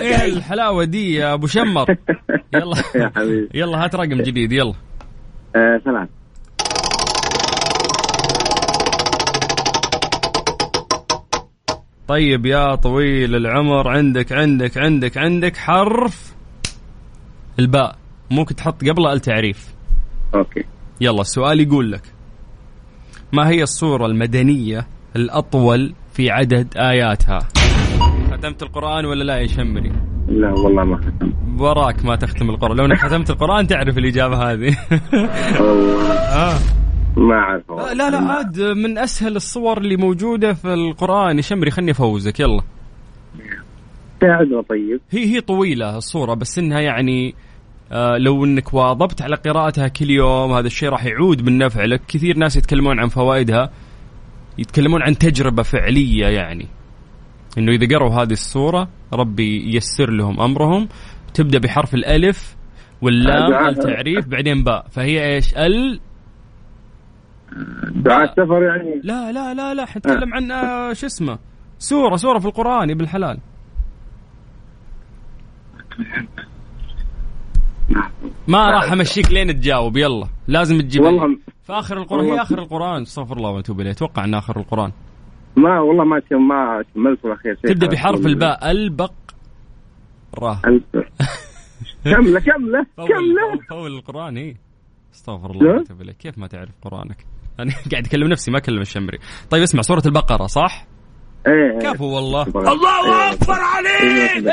إيه 0.00 0.32
الحلاوة 0.32 0.84
دي؟ 0.84 1.14
يا 1.14 1.34
أبو 1.34 1.46
شمر؟ 1.46 1.86
يلا. 2.54 2.76
يا 2.94 3.12
حبيبي. 3.16 3.48
يلا 3.54 3.84
هات 3.84 3.94
رقم 3.94 4.22
جديد. 4.22 4.52
يلا. 4.52 4.74
آه 5.56 5.80
ثلاث 5.84 6.08
طيب 12.12 12.46
يا 12.46 12.74
طويل 12.74 13.36
العمر 13.36 13.88
عندك 13.88 14.32
عندك 14.32 14.78
عندك 14.78 15.18
عندك 15.18 15.56
حرف 15.56 16.34
الباء. 17.58 17.96
ممكن 18.30 18.54
تحط 18.54 18.84
قبله 18.84 19.12
التعريف 19.12 19.74
أوكي. 20.34 20.64
يلا 21.00 21.20
السؤال 21.20 21.60
يقول 21.60 21.92
لك 21.92 22.02
ما 23.32 23.48
هي 23.48 23.62
الصورة 23.62 24.06
المدنية 24.06 24.86
الأطول 25.16 25.94
في 26.12 26.30
عدد 26.30 26.76
آياتها؟ 26.76 27.38
ختمت 28.32 28.62
القرآن 28.62 29.04
ولا 29.04 29.24
لا 29.24 29.36
يا 29.38 29.46
شمري؟ 29.46 29.92
لا 30.28 30.50
والله 30.52 30.84
ما 30.84 30.96
ختم 30.96 31.32
وراك 31.60 32.04
ما 32.04 32.16
تختم 32.16 32.50
القرآن. 32.50 32.76
لو 32.76 32.84
إنك 32.84 32.98
ختمت 32.98 33.30
القرآن 33.30 33.66
تعرف 33.66 33.98
الإجابة 33.98 34.52
هذه. 34.52 34.76
والله. 35.60 36.12
آه. 36.48 36.81
ما 37.16 37.34
أعرف. 37.34 37.70
والله. 37.70 37.92
لا 37.92 38.10
لا 38.10 38.18
عاد 38.18 38.60
من 38.60 38.98
أسهل 38.98 39.36
الصور 39.36 39.78
اللي 39.78 39.96
موجودة 39.96 40.52
في 40.52 40.74
القرآن. 40.74 41.36
يا 41.36 41.42
شمري 41.42 41.70
خلني 41.70 41.90
أفوزك 41.90 42.40
يلا. 42.40 42.62
ساعدنا 44.20 44.62
طيب. 44.62 45.00
هي 45.10 45.34
هي 45.34 45.40
طويلة 45.40 45.96
الصورة 45.96 46.34
بس 46.34 46.58
إنها 46.58 46.80
يعني 46.80 47.34
آه 47.92 48.16
لو 48.18 48.44
إنك 48.44 48.74
واظبت 48.74 49.22
على 49.22 49.36
قراءتها 49.36 49.88
كل 49.88 50.10
يوم 50.10 50.52
هذا 50.52 50.66
الشيء 50.66 50.88
راح 50.88 51.04
يعود 51.04 51.44
بالنفع 51.44 51.84
لك. 51.84 52.00
كثير 52.08 52.36
ناس 52.36 52.56
يتكلمون 52.56 53.00
عن 53.00 53.08
فوائدها 53.08 53.70
يتكلمون 54.58 55.02
عن 55.02 55.18
تجربة 55.18 55.62
فعلية 55.62 56.26
يعني. 56.26 56.66
إنه 57.58 57.72
إذا 57.72 57.96
قروا 57.96 58.10
هذه 58.10 58.32
الصورة 58.32 58.88
ربي 59.12 59.74
ييسر 59.74 60.10
لهم 60.10 60.40
أمرهم. 60.40 60.88
تبدأ 61.34 61.58
بحرف 61.58 61.94
الألف 61.94 62.56
واللام. 63.02 63.68
التعريف 63.68 64.26
بعدين 64.26 64.64
باء. 64.64 64.86
فهي 64.90 65.34
إيش؟ 65.34 65.54
ال 65.56 66.00
دعاء 67.94 68.24
السفر 68.24 68.62
يعني؟ 68.62 69.00
لا 69.04 69.32
لا 69.32 69.54
لا 69.54 69.74
لا 69.74 69.84
حنتكلم 69.84 70.34
عن 70.34 70.50
آه، 70.50 70.92
شو 70.92 71.06
اسمه؟ 71.06 71.38
سورة 71.78 72.16
سورة 72.16 72.38
في 72.38 72.46
القرآن 72.46 72.88
يا 72.88 72.94
ابن 72.94 73.04
الحلال. 73.04 73.38
ما 78.48 78.70
راح 78.70 78.92
أمشيك 78.92 79.32
لين 79.32 79.60
تجاوب 79.60 79.96
يلا. 79.96 80.26
لازم 80.48 80.80
تجيب 80.80 81.02
والله 81.02 81.36
في 81.62 81.72
آخر 81.72 81.98
القرآن 81.98 82.24
هي 82.24 82.42
آخر 82.42 82.58
القرآن. 82.58 83.02
استغفر 83.02 83.36
الله 83.36 83.50
وأتوب 83.50 83.80
إليه. 83.80 83.90
أتوقع 83.90 84.24
ان 84.24 84.34
آخر 84.34 84.56
القرآن. 84.60 84.92
ما 85.56 85.80
والله 85.80 86.04
ما 86.04 86.20
ما 86.32 86.82
كملت 86.94 87.24
الأخير 87.24 87.58
شيء. 87.62 87.72
تبدأ 87.72 87.86
بحرف 87.86 88.26
الباء. 88.26 88.70
البق 88.70 89.12
راه 90.38 90.60
كمله 92.04 92.40
كمله 92.40 92.86
كمله 92.96 93.60
فول- 93.70 93.96
القرآن 93.96 94.36
اي 94.36 94.56
استغفر 95.14 95.50
الله. 95.50 95.76
وأتوب 95.76 96.00
إليه. 96.00 96.12
كيف 96.12 96.38
ما 96.38 96.46
تعرف 96.46 96.70
قرآنك؟ 96.82 97.26
أنا 97.60 97.72
قاعد 97.92 98.06
أكلم 98.06 98.28
نفسي 98.28 98.50
ما 98.50 98.58
أكلم 98.58 98.80
الشمري. 98.80 99.18
طيب 99.50 99.62
اسمع 99.62 99.82
سورة 99.82 100.02
البقرة 100.06 100.46
صح؟ 100.46 100.86
إيه. 101.46 101.78
كفو 101.78 102.04
والله. 102.04 102.42
الله 102.42 103.32
أكبر 103.32 103.52
عليك! 103.54 104.52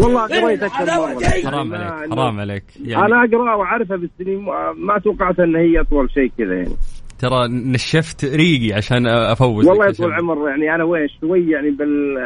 والله 0.00 0.22
قريت 0.26 0.62
أكثر 0.62 0.84
مرة. 0.84 1.24
حرام 1.44 1.70
لا، 1.74 1.78
عليك. 1.92 2.10
حرام 2.12 2.40
عليك. 2.40 2.64
يعني 2.84 3.06
أنا 3.06 3.24
أقرأ 3.24 3.54
واعرفها 3.54 3.96
بالسنين 3.96 4.44
ما- 4.76 4.98
توقعت 5.04 5.40
إن 5.40 5.56
هي 5.56 5.80
أطول 5.80 6.10
شيء 6.10 6.32
كذا 6.38 6.54
يعني. 6.54 6.76
ترى 7.18 7.48
نشفت 7.48 8.24
ريقي 8.24 8.72
عشان 8.74 9.06
أفوز 9.06 9.66
والله 9.66 9.86
يطول 9.88 10.06
العمر 10.06 10.48
يعني 10.48 10.74
أنا 10.74 10.84
وين 10.84 11.08
شوي 11.20 11.50
يعني 11.50 11.70
بال 11.70 12.18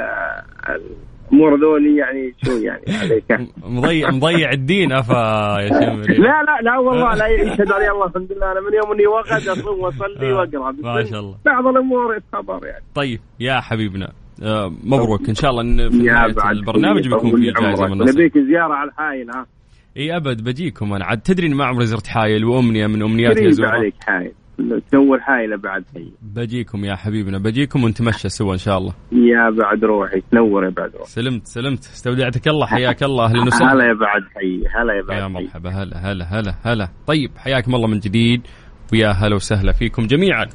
الأمور 1.33 1.61
ذولي 1.61 1.97
يعني 1.97 2.35
شوي 2.45 2.62
يعني 2.64 2.83
عليك؟ 3.02 3.49
مضيع 3.64 4.11
مضيع 4.11 4.52
الدين 4.52 4.92
أفا 4.92 5.56
يا 5.61 5.68
شمري 5.68 6.14
لا 6.14 6.42
لا 6.42 6.61
لا 6.62 6.78
والله 6.78 7.14
لا 7.14 7.26
يشهد 7.26 7.73
علي 7.73 7.90
الله 7.90 8.06
الحمد 8.06 8.33
لله. 8.33 8.52
أنا 8.52 8.61
من 8.61 8.75
يوم 8.75 8.92
إني 8.92 9.06
وقت 9.06 9.49
اصوم 9.49 9.80
وأصلي 9.80 10.33
وأقرأ. 10.33 10.71
بس 10.73 10.85
ما 10.85 11.04
شاء 11.04 11.21
الله. 11.21 11.37
بعض 11.47 11.66
الأمور 11.66 12.16
يتخبر 12.16 12.66
يعني. 12.66 12.85
طيب 12.95 13.21
يا 13.40 13.61
حبيبنا 13.61 14.12
آه، 14.42 14.73
مبروك. 14.85 15.28
إن 15.28 15.35
شاء 15.35 15.50
الله 15.50 15.62
إن 15.62 15.90
في 15.90 15.97
نهاية 15.97 16.50
البرنامج 16.50 17.09
بيكون 17.09 17.30
في 17.37 17.52
جائزه. 17.61 17.87
من 17.87 17.99
نصيب 17.99 18.14
نبيك 18.18 18.38
زيارة 18.38 18.75
على 18.75 18.88
الحايل 18.90 19.30
ها؟ 19.30 19.47
إي 19.97 20.16
أبد 20.16 20.45
بجيكم 20.45 20.92
أنا. 20.92 21.04
عاد 21.04 21.21
تدري 21.21 21.49
ما 21.49 21.64
عمري 21.64 21.87
زرت 21.87 22.06
حايل 22.06 22.45
وأمنية 22.45 22.87
من 22.87 23.02
امنياتي 23.02 23.49
ازورها 23.49 23.71
عليك 23.71 23.95
حايل. 24.00 24.33
تنور 24.90 25.20
حايله 25.20 25.56
بعد. 25.56 25.84
هي 25.96 26.06
بجيكم 26.22 26.84
يا 26.84 26.94
حبيبنا 26.94 27.38
بجيكم 27.38 27.84
ونتمشى 27.84 28.28
سوا 28.28 28.52
إن 28.52 28.58
شاء 28.58 28.78
الله. 28.78 28.94
يا 29.12 29.50
بعد 29.50 29.84
روحي 29.84 30.20
تنور 30.30 30.64
يا 30.64 30.70
بعد 30.70 30.90
روحي. 30.96 31.10
سلمت 31.10 31.46
سلمت. 31.46 31.80
استودعتك 31.80 32.48
الله 32.48 32.66
حياك 32.66 33.02
الله 33.02 33.25
أهلا 33.25 33.38
هلا 33.42 33.46
وسهلا 33.46 33.84
يا 33.84 33.92
بعد 33.92 34.22
حي. 34.34 34.64
هلا 34.76 34.94
يا 34.94 35.02
بعد 35.02 35.18
يا 35.18 35.25
حي. 35.25 35.44
مرحبا 35.44 35.70
هلا 35.70 35.96
هلا 35.96 36.25
هلا 36.25 36.54
هلا. 36.62 36.88
طيب 37.06 37.30
حياكم 37.36 37.75
الله 37.75 37.88
من 37.88 37.98
جديد. 37.98 38.40
ويا 38.92 39.08
هلا 39.10 39.34
وسهلا 39.34 39.72
فيكم 39.72 40.06
جميعا. 40.06 40.46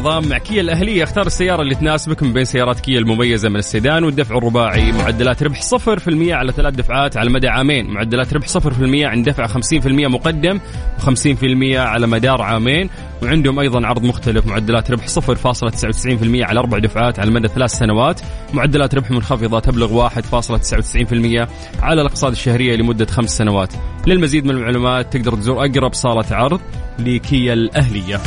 رمضان 0.00 0.28
مع 0.28 0.38
كيا 0.38 0.60
الأهلية. 0.60 1.02
اختار 1.02 1.26
السيارة 1.26 1.62
اللي 1.62 1.74
تناسبك 1.74 2.22
من 2.22 2.32
بين 2.32 2.44
سيارات 2.44 2.80
كيا 2.80 2.98
المميزة 2.98 3.48
من 3.48 3.56
السيدان 3.56 4.04
والدفع 4.04 4.38
الرباعي. 4.38 4.92
معدلات 4.92 5.42
ربح 5.42 5.62
0% 5.62 6.34
على 6.34 6.52
ثلاث 6.52 6.74
دفعات 6.74 7.16
على 7.16 7.30
مدى 7.30 7.48
عامين. 7.48 7.90
معدلات 7.90 8.34
ربح 8.34 8.48
0% 8.48 9.06
عند 9.06 9.28
دفع 9.28 9.46
50% 9.46 10.08
مقدم 10.08 10.60
و50% 10.98 11.76
على 11.76 12.06
مدار 12.06 12.42
عامين. 12.42 12.90
وعندهم 13.22 13.58
أيضا 13.58 13.86
عرض 13.86 14.04
مختلف. 14.04 14.46
معدلات 14.46 14.90
ربح 14.90 15.06
0.99% 15.08 16.44
على 16.44 16.60
أربع 16.60 16.78
دفعات 16.78 17.18
على 17.18 17.30
مدى 17.30 17.48
ثلاث 17.48 17.70
سنوات. 17.70 18.20
معدلات 18.52 18.94
ربح 18.94 19.10
منخفضة 19.10 19.60
تبلغ 19.60 19.92
1.99% 19.92 21.48
على 21.82 22.00
الأقساط 22.00 22.30
الشهرية 22.30 22.76
لمدة 22.76 23.06
خمس 23.06 23.38
سنوات. 23.38 23.72
للمزيد 24.06 24.44
من 24.44 24.50
المعلومات 24.50 25.16
تقدر 25.16 25.34
تزور 25.34 25.64
أقرب 25.64 25.94
صالة 25.94 26.36
عرض 26.36 26.60
لكيا 26.98 27.52
الأهلية. 27.52 28.20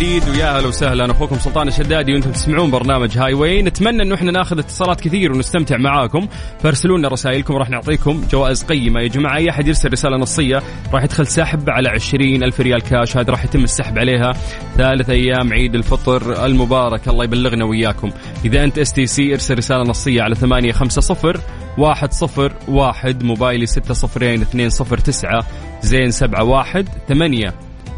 جديد 0.00 0.28
ويا 0.28 0.56
أهلا 0.56 0.68
وسهلا. 0.68 1.10
أخوكم 1.10 1.38
سلطان 1.38 1.68
الشدادي 1.68 2.12
وأنتم 2.12 2.32
تسمعون 2.32 2.70
برنامج 2.70 3.18
هاي 3.18 3.34
واي 3.34 3.62
نتمنى 3.62 4.02
إنه 4.02 4.14
إحنا 4.14 4.30
ناخذ 4.30 4.58
اتصالات 4.58 5.00
كثير 5.00 5.32
ونستمتع 5.32 5.76
معاكم. 5.76 6.28
فارسلوا 6.60 6.98
لنا 6.98 7.08
رسائلكم 7.08 7.54
راح 7.54 7.70
نعطيكم 7.70 8.24
جوائز 8.30 8.64
قيمة. 8.64 9.00
يا 9.00 9.08
جماعة 9.08 9.36
أي 9.36 9.50
أحد 9.50 9.66
يرسل 9.66 9.92
رسالة 9.92 10.16
نصية 10.16 10.62
راح 10.92 11.04
يدخل 11.04 11.26
سحب 11.26 11.70
على 11.70 11.88
20 11.88 12.42
ألف 12.42 12.60
ريال 12.60 12.80
كاش. 12.82 13.16
هذا 13.16 13.30
راح 13.30 13.44
يتم 13.44 13.64
السحب 13.64 13.98
عليها 13.98 14.32
ثالث 14.76 15.10
أيام 15.10 15.52
عيد 15.52 15.74
الفطر 15.74 16.46
المبارك. 16.46 17.08
الله 17.08 17.24
يبلغنا 17.24 17.64
وياكم 17.64 18.10
إذا 18.44 18.64
أنت 18.64 18.78
STC 18.78 19.32
ارسل 19.32 19.58
رسالة 19.58 19.82
نصية 19.82 20.22
على 20.22 20.34
850 20.34 21.34
واحد 21.78 22.12
صفر 22.12 22.52
واحد. 22.68 23.22
موبايلي 23.22 23.66
ستة 23.66 23.94
صفرين 23.94 24.40
اثنين 24.40 24.70
صفر 24.70 24.98
تسعة. 24.98 25.46
زين 25.82 26.10
سبعة 26.10 26.44
واحد 26.44 26.88
ثمانية 27.08 27.54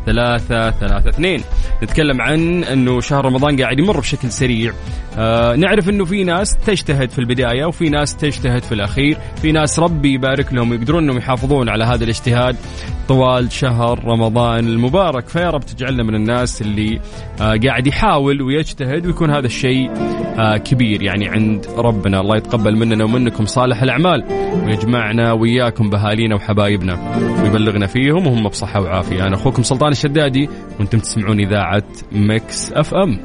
ثلاثة 0.07 0.71
ثلاثة 0.71 1.09
اثنين. 1.09 1.43
نتكلم 1.83 2.23
عن 2.23 2.65
أنه 2.65 3.01
شهر 3.01 3.25
رمضان 3.25 3.61
قاعد 3.61 3.79
يمر 3.79 4.01
بشكل 4.01 4.31
سريع. 4.31 4.73
آه 5.19 5.57
نعرف 5.57 5.89
أنه 5.89 6.05
في 6.05 6.25
ناس 6.25 6.57
تجتهد 6.57 7.11
في 7.11 7.19
البداية 7.19 7.65
وفي 7.65 7.89
ناس 7.89 8.17
تجتهد 8.17 8.63
في 8.63 8.73
الأخير. 8.73 9.19
في 9.43 9.53
ناس 9.53 9.79
ربي 9.79 10.15
يبارك 10.15 10.53
لهم 10.53 10.73
يقدرون 10.73 11.03
أنهم 11.03 11.17
يحافظون 11.17 11.69
على 11.69 11.85
هذا 11.85 12.05
الاجتهاد. 12.05 12.57
طوال 13.09 13.53
شهر 13.53 14.05
رمضان 14.05 14.67
المبارك. 14.67 15.29
فيا 15.29 15.51
رب 15.51 15.61
تجعلنا 15.61 16.03
من 16.03 16.15
الناس 16.15 16.63
اللي 16.63 17.01
آه 17.41 17.59
قاعد 17.67 17.87
يحاول 17.87 18.43
ويجتهد 18.43 19.07
ويكون 19.07 19.31
هذا 19.31 19.47
الشيء 19.47 19.91
آه 20.39 20.57
كبير 20.57 21.03
يعني 21.03 21.29
عند 21.29 21.67
ربنا. 21.77 22.21
الله 22.21 22.37
يتقبل 22.37 22.77
مننا 22.77 23.05
ومنكم 23.05 23.47
صالح 23.47 23.83
الأعمال. 23.83 24.25
ويجمعنا 24.65 25.33
وياكم 25.33 25.91
بأهالينا 25.91 26.35
وحبايبنا. 26.35 26.99
ويبلغنا 27.43 27.87
فيهم 27.87 28.27
وهم 28.27 28.49
بصحة 28.49 28.81
وعافية. 28.81 29.27
أنا 29.27 29.35
أخوكم 29.35 29.63
سلطان 29.63 29.92
الشدادي 29.93 30.49
وأنتم 30.79 30.99
تسمعون 30.99 31.41
إذاعة 31.41 31.85
Mix 32.13 32.73
FM. 32.73 33.19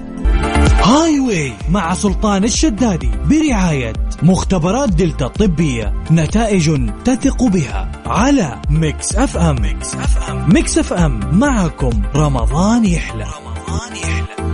هاي 0.83 1.19
واي 1.19 1.53
مع 1.69 1.93
سلطان 1.93 2.43
الشدادي 2.43 3.09
برعاية 3.29 3.93
مختبرات 4.23 4.89
دلتا 4.89 5.25
الطبية 5.25 5.93
نتائج 6.11 6.89
تثق 7.05 7.43
بها 7.43 7.91
على 8.05 8.61
Mix 8.69 9.15
FM. 9.15 9.61
Mix 9.61 9.95
FM. 9.95 10.53
Mix 10.53 10.77
FM. 10.77 11.39
معكم 11.39 12.01
رمضان 12.15 12.85
يحلى. 12.85 13.23
رمضان 13.23 13.95
يحلى. 13.95 14.46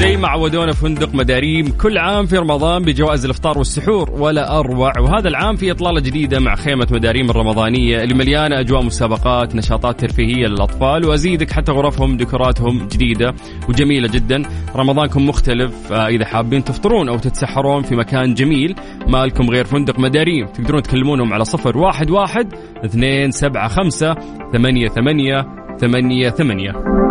زي 0.00 0.16
ما 0.16 0.28
عودونا 0.28 0.72
فندق 0.72 1.14
مداريم 1.14 1.68
كل 1.68 1.98
عام 1.98 2.26
في 2.26 2.36
رمضان 2.36 2.82
بجوائز 2.82 3.24
الإفطار 3.24 3.58
والسحور 3.58 4.10
ولا 4.10 4.58
أروع. 4.58 4.92
وهذا 4.98 5.28
العام 5.28 5.56
في 5.56 5.70
إطلالة 5.70 6.00
جديدة 6.00 6.40
مع 6.40 6.54
خيمة 6.54 6.86
مداريم 6.90 7.30
الرمضانية 7.30 8.02
اللي 8.02 8.14
مليانه 8.14 8.60
أجواء 8.60 8.82
مسابقات 8.82 9.54
نشاطات 9.56 10.00
ترفيهية 10.00 10.46
للأطفال 10.46 11.04
وأزيدك 11.04 11.50
حتى 11.50 11.72
غرفهم 11.72 12.16
ديكوراتهم 12.16 12.88
جديدة 12.88 13.34
وجميلة 13.68 14.08
جدا. 14.08 14.42
رمضانكم 14.76 15.28
مختلف 15.28 15.92
آه، 15.92 16.06
إذا 16.06 16.24
حابين 16.24 16.64
تفطرون 16.64 17.08
أو 17.08 17.18
تتسحرون 17.18 17.82
في 17.82 17.96
مكان 17.96 18.34
جميل 18.34 18.74
ما 19.08 19.26
لكم 19.26 19.50
غير 19.50 19.64
فندق 19.64 19.98
مداريم. 19.98 20.46
تقدرون 20.46 20.82
تكلمونهم 20.82 21.32
على 21.32 21.44
صفر 21.44 21.78
واحد 21.78 22.10
واحد 22.10 22.54
اثنين 22.84 23.30
سبعة 23.30 23.68
خمسة 23.68 24.14
ثمانية 24.52 24.88
ثمانية 24.88 25.46
ثمانية 25.80 26.30
ثمانية. 26.30 27.09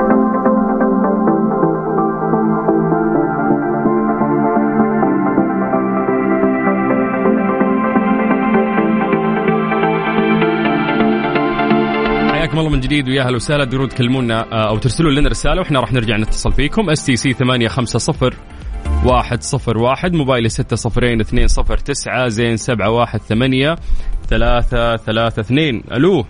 حياكم 12.60 12.67
الله 12.67 12.82
من 12.82 12.88
جديد 12.88 13.10
ويا 13.10 13.22
أهلا 13.22 13.36
وسهلا. 13.36 13.65
تقدرون 13.65 13.89
تكلمونا 13.89 14.52
آه، 14.52 14.69
أو 14.69 14.78
ترسلوا 14.78 15.12
لنا 15.12 15.30
رسالة 15.30 15.62
وإحنا 15.62 15.80
راح 15.80 15.93
نرجع 15.93 16.17
نتصل 16.17 16.52
فيكم. 16.52 16.89
STC 16.89 17.34
850 17.34 18.32
واحد 19.06 19.43
صفر 19.43 19.78
واحد 19.78 20.13
موبايلي 20.13 20.50
ستة 20.50 20.76
صفرين 20.76 21.19
اثنين 21.19 21.48
صفر 21.48 21.78
تسعة 21.78 22.28
زين 22.28 22.58
سبعة 22.58 22.89
واحد 22.91 23.19
ثمانية 23.19 23.76
ثلاثة 24.28 24.95
ثلاثة 24.95 25.39
اثنين. 25.39 25.84
ألو. 25.91 26.26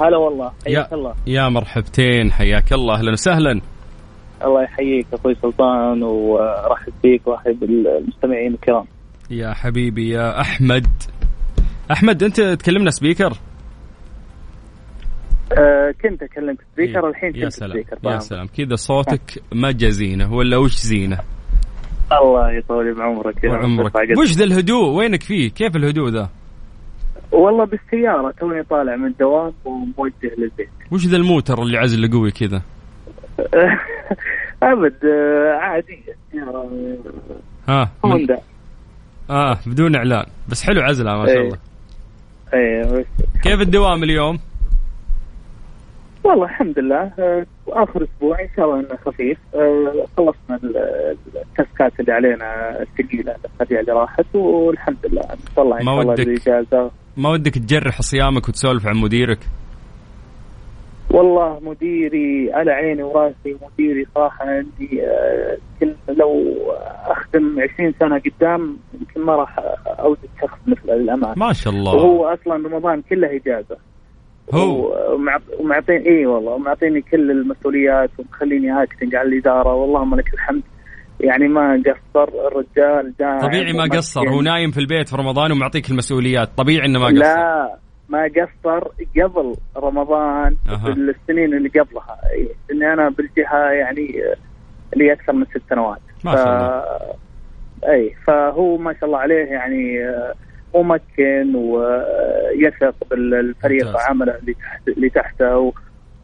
هلا 0.00 0.16
والله 0.16 0.52
يا, 0.66 0.80
حياك 0.80 0.92
الله. 0.92 1.14
يا 1.26 1.48
مرحبتين 1.48 2.32
حياك 2.32 2.72
الله. 2.72 2.94
أهلا 2.94 3.12
وسهلا. 3.12 3.60
الله 4.44 4.62
يحييك 4.62 5.06
أخوي 5.12 5.34
سلطان 5.42 6.02
ورحب 6.02 6.92
فيك 7.02 7.26
ورحب 7.26 7.60
بالمستمعين 7.60 8.54
الكرام. 8.54 8.84
يا 9.30 9.54
حبيبي 9.54 10.08
يا 10.10 10.40
أحمد. 10.40 10.86
أحمد 11.90 12.22
أنت 12.22 12.40
تكلمنا 12.40 12.90
سبيكر؟ 12.90 13.32
أه 15.52 15.94
كنت 16.02 16.22
أكلمك 16.22 16.58
سبيكر 16.72 17.08
الحين 17.08 17.36
يا 17.36 17.48
سلام. 17.48 17.84
يا. 18.04 18.18
سلام. 18.18 18.46
كذا 18.46 18.74
صوتك 18.74 19.42
ما 19.52 19.72
جا 19.72 19.88
زينة. 19.88 20.34
ولا 20.34 20.56
وش 20.56 20.76
زينة؟ 20.76 21.18
الله 22.12 22.52
يطول 22.52 22.94
بعمرك 22.94 23.44
يا 23.44 23.50
قدرك. 23.50 24.18
وش 24.18 24.32
ذا 24.32 24.44
الهدوء؟ 24.44 24.96
وينك 24.96 25.22
فيه؟ 25.22 25.50
كيف 25.50 25.76
الهدوء 25.76 26.08
ذا؟ 26.10 26.28
والله 27.32 27.64
بالسيارة 27.64 28.30
توني 28.40 28.62
طالع 28.62 28.96
من 28.96 29.06
الدوام 29.06 29.52
وموجه 29.64 30.34
للبيت. 30.38 30.68
وش 30.92 31.06
ذا 31.06 31.16
الموتر 31.16 31.62
اللي 31.62 31.78
عزل 31.78 32.10
قوي 32.10 32.30
كذا؟ 32.30 32.62
أبد 34.62 35.04
آه، 35.04 35.58
عادي. 35.60 36.02
سيارة 36.32 36.70
ها 37.68 37.90
هوندا. 38.04 38.38
آه 39.30 39.58
بدون 39.66 39.96
إعلان. 39.96 40.26
بس 40.48 40.62
حلو 40.64 40.80
عزلها 40.80 41.16
ما 41.16 41.26
شاء 41.26 41.36
إيه. 41.36 41.42
الله. 41.42 41.58
إيه 42.54 43.04
كيف 43.42 43.60
الدوام 43.60 44.02
اليوم؟ 44.02 44.38
والله 46.24 46.44
الحمد 46.44 46.78
لله. 46.78 47.12
آه، 47.18 47.46
آخر 47.68 48.04
أسبوع 48.04 48.40
إن 48.40 48.48
شاء 48.56 48.64
الله 48.64 48.80
إنه 48.80 48.96
خفيف. 49.06 49.38
آه، 49.54 50.06
خلصنا 50.16 50.56
ال- 50.64 51.16
التاسكات 51.36 52.00
اللي 52.00 52.12
علينا 52.12 52.80
الثقيلة 52.82 53.34
الأسابيع 53.44 53.80
اللي 53.80 53.92
راحت 53.92 54.34
والحمد 54.34 55.06
لله. 55.06 55.22
نطلع 55.52 55.80
إن 55.80 55.84
ما 55.84 55.92
شاء 55.92 56.00
الله 56.00 56.12
ودك- 56.12 56.26
الاجازه 56.26 56.90
ما 57.16 57.30
ودك 57.30 57.54
تجرح 57.54 58.00
صيامك 58.02 58.48
وتسولف 58.48 58.86
عن 58.86 58.96
مديرك؟ 58.96 59.38
والله 61.10 61.60
مديري 61.62 62.52
على 62.52 62.70
عيني 62.72 63.02
وراسي 63.02 63.56
مديري 63.72 64.06
صراحة 64.14 64.44
عندي 64.48 65.02
آه، 65.06 65.56
يمكن 65.82 65.96
لو 66.08 66.44
أخدم 67.06 67.60
20 67.60 67.94
سنة 68.00 68.18
قدام 68.18 68.76
يمكن 69.00 69.20
ما 69.20 69.36
راح 69.36 69.56
أوجد 69.86 70.28
شخص 70.42 70.58
مثله 70.66 70.94
للأمانة. 70.94 71.34
ما 71.36 71.52
شاء 71.52 71.72
الله. 71.72 71.94
وهو 71.94 72.24
أصلا 72.26 72.54
رمضان 72.68 73.02
كله 73.10 73.36
إجازة. 73.36 73.76
هو. 74.54 74.92
ومعط- 75.14 75.60
ومعطيني 75.60 76.08
اي 76.08 76.26
والله 76.26 76.52
ومعطيني 76.52 77.00
كل 77.00 77.30
المسؤوليات 77.30 78.10
ومخليني 78.18 78.82
اكتنج 78.82 79.14
على 79.14 79.28
الإدارة. 79.28 79.74
واللهم 79.74 80.14
لك 80.14 80.34
الحمد. 80.34 80.62
يعني 81.20 81.48
ما 81.48 81.82
قصر 81.86 82.28
الرجال 82.46 83.12
جاء 83.20 83.38
طبيعي 83.40 83.72
ما 83.72 83.84
قصر. 83.96 84.28
هو 84.28 84.40
نايم 84.40 84.70
في 84.70 84.78
البيت 84.80 85.08
في 85.08 85.16
رمضان 85.16 85.52
ومعطيك 85.52 85.90
المسؤوليات. 85.90 86.48
طبيعي 86.56 86.86
إنه 86.86 86.98
ما 86.98 87.06
قصر. 87.06 87.16
لا 87.18 87.76
ما 88.08 88.22
قصر 88.24 88.88
قبل 89.22 89.54
رمضان 89.76 90.56
أها. 90.68 90.84
بالسنين 90.94 91.54
اللي 91.54 91.68
قبلها. 91.68 92.18
إني 92.72 92.92
أنا 92.92 93.08
بالجهة 93.08 93.70
يعني 93.70 94.22
لي 94.96 95.12
أكثر 95.12 95.32
من 95.32 95.44
ست 95.44 95.62
سنوات. 95.70 95.98
ما 96.24 96.34
شاء 96.36 96.46
الله. 96.48 96.84
اي 97.94 98.14
فهو 98.26 98.76
ما 98.76 98.92
شاء 98.92 99.04
الله 99.04 99.18
عليه 99.18 99.44
يعني 99.44 100.04
آه، 100.04 100.34
ممكن 100.74 101.56
ويثق 101.56 102.94
بالفريق. 103.10 103.96
عمله 104.10 104.34
اللي 104.38 104.52
تحت 104.54 104.88
اللي 104.88 105.08
تحته 105.10 105.72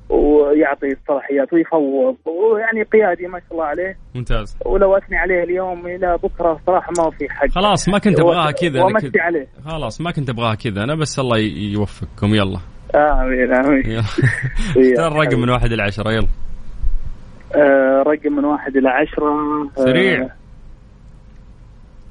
ويعطي 0.08 0.86
الصلاحيات 0.86 1.52
ويفوض 1.52 2.16
ويعني 2.26 2.82
قيادي 2.82 3.26
ما 3.26 3.38
شاء 3.40 3.52
الله 3.52 3.64
عليه. 3.64 3.96
ممتاز. 4.14 4.56
ولو 4.66 4.96
أثني 4.96 5.16
عليه 5.18 5.42
اليوم 5.42 5.86
إلى 5.86 6.18
بكرة 6.22 6.60
صراحة 6.66 6.92
ما 6.98 7.10
في 7.10 7.28
حق. 7.30 7.48
خلاص 7.50 7.88
ما 7.88 7.98
كنت 7.98 8.20
أبغاها 8.20 8.50
كذا 8.50 8.82
كنت- 9.00 9.18
عليه. 9.20 9.46
خلاص 9.64 10.00
ما 10.00 10.10
كنت 10.10 10.30
أبغاها 10.30 10.54
كذا. 10.54 10.82
أنا 10.84 10.94
بس 10.94 11.18
الله 11.18 11.38
يوفقكم. 11.72 12.34
يلا. 12.34 12.58
آمين 12.94 13.54
آمين. 13.54 13.98
اختار 13.98 15.12
رقم 15.12 15.40
من 15.40 15.50
واحد 15.50 15.72
إلى 15.72 15.82
عشرة. 15.82 16.10
يلا. 16.12 16.28
آه 17.56 18.02
رقم 18.06 18.32
من 18.32 18.44
واحد 18.44 18.76
إلى 18.76 18.88
عشرة 18.88 19.26
آه، 19.26 19.68
سريع. 19.84 20.28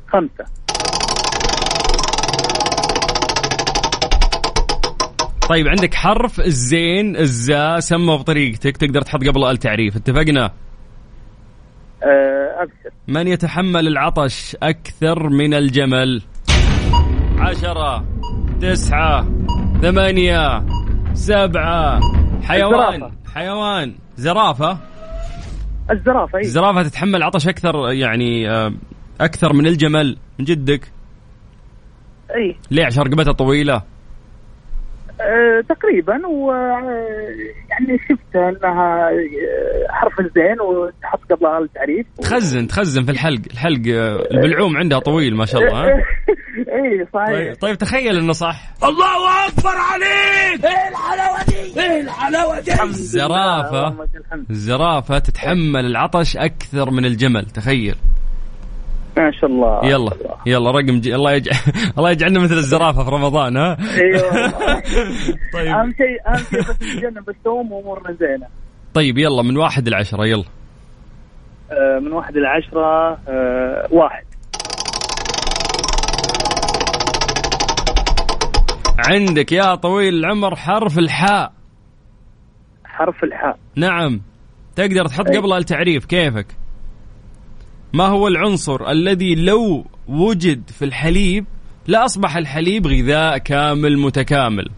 خمسة. 0.08 0.46
طيب 5.50 5.68
عندك 5.68 5.94
حرف 5.94 6.40
الزين 6.40 7.16
الزاء 7.16 7.80
سمى 7.80 8.18
بطريقتك 8.18 8.78
تقدر 8.78 9.02
تحط 9.02 9.24
قبله 9.24 9.52
التعريف 9.52 9.96
اتفقنا؟ 9.96 10.52
آه 12.04 12.64
ابشر 12.64 12.96
من 13.08 13.28
يتحمل 13.28 13.88
العطش 13.88 14.56
أكثر 14.64 15.30
من 15.30 15.54
الجمل؟ 15.54 16.22
عشرة 17.38 18.06
تسعة 18.62 19.28
ثمانية 19.82 20.66
سبعة. 21.14 22.00
حيوان 22.44 22.94
الزرافة. 22.94 23.12
حيوان. 23.34 23.96
زرافة؟ 24.16 24.78
الزرافة 25.92 26.38
إي. 26.38 26.42
الزرافة 26.42 26.84
تتحمل 26.84 27.24
عطش 27.24 27.48
أكثر 27.48 27.92
يعني 27.92 28.50
آه، 28.50 28.74
أكثر 29.22 29.54
من 29.54 29.68
الجمل 29.68 30.18
من 30.40 30.46
جدك؟ 30.46 30.92
إي. 32.36 32.56
ليه؟ 32.72 32.86
عشان 32.86 33.04
رقبتها 33.04 33.34
طويلة. 33.34 33.95
تقريبا 35.70 36.28
و 36.28 36.52
آه، 36.52 36.82
يعني 37.70 38.00
شفت 38.10 38.36
أنها 38.36 39.10
آه، 39.10 39.92
حرف 39.92 40.20
الزين 40.20 40.62
وتحط 40.62 41.20
قبلها 41.32 41.60
التعريف. 41.60 42.06
تخزن 42.22 42.68
تخزن 42.68 43.04
في 43.04 43.12
الحلق. 43.12 43.42
الحلق 43.52 43.82
آه، 43.88 44.28
البلعوم 44.32 44.78
عندها 44.78 45.00
طويل 45.00 45.36
ما 45.36 45.46
شاء 45.46 45.62
الله 45.62 45.80
ها؟ 45.80 45.88
اي 46.76 47.08
صحيح. 47.14 47.28
طيب, 47.30 47.56
طيب 47.56 47.78
تخيل 47.78 48.18
إنه 48.18 48.34
صح. 48.34 48.62
الزرافة 52.84 53.88
اللهم 53.88 54.02
لك 54.04 54.10
الحمد. 54.16 54.46
الزرافة 54.50 55.20
تتحمل 55.20 55.86
العطش 55.86 56.38
أكثر 56.38 56.92
من 56.92 57.06
الجمل 57.06 57.46
تخيل. 57.46 57.96
ما 59.18 59.32
شاء 59.32 59.50
الله. 59.50 59.86
يلا 59.86 60.12
يلا 60.46 60.72
رقم 60.72 61.00
جي... 61.00 61.16
الله 61.16 61.32
يجعل 61.32 61.56
الله 61.98 62.12
يجعلنا 62.12 62.40
مثل 62.40 62.54
الزرافة 62.54 63.04
في 63.04 63.10
رمضان 63.10 63.58
ها؟ 63.58 63.78
أيوه. 63.98 64.52
طيب. 65.54 65.68
أهم 65.68 65.94
شيء 65.94 66.28
أهم 66.28 66.44
شيء 66.50 66.60
بس 66.60 66.84
نتجنب 66.84 67.30
الثوم 67.30 67.72
وأمورنا 67.72 68.12
زينة. 68.20 68.48
طيب 68.94 69.18
يلا 69.18 69.44
من 69.44 69.58
واحد 69.58 69.90
لعشرة 69.90 70.26
يلا. 70.26 70.44
آه، 71.72 72.00
من 72.00 72.12
واحد 72.14 72.38
إلى 72.38 72.48
عشرة 72.48 73.18
آه، 73.28 73.88
واحد. 73.92 74.26
عندك 79.10 79.52
يا 79.52 79.76
طويل 79.76 80.14
العمر 80.14 80.56
حرف 80.56 81.00
الحاء. 81.00 81.54
حرف 82.86 83.24
الحاء. 83.24 83.58
نعم. 83.76 84.22
تقدر 84.76 85.06
تحط 85.08 85.28
أي. 85.30 85.38
قبلها 85.38 85.58
التعريف 85.58 86.06
كيفك. 86.06 86.48
ما 87.96 88.08
هو 88.08 88.28
العنصر 88.28 88.90
الذي 88.90 89.36
لو 89.36 89.86
وجد 90.08 90.70
في 90.70 90.86
الحليب 90.86 91.46
لا 91.88 92.06
أصبح 92.06 92.38
الحليب 92.38 92.88
غذاء 92.88 93.38
كامل 93.38 93.98
متكامل؟ 93.98 94.70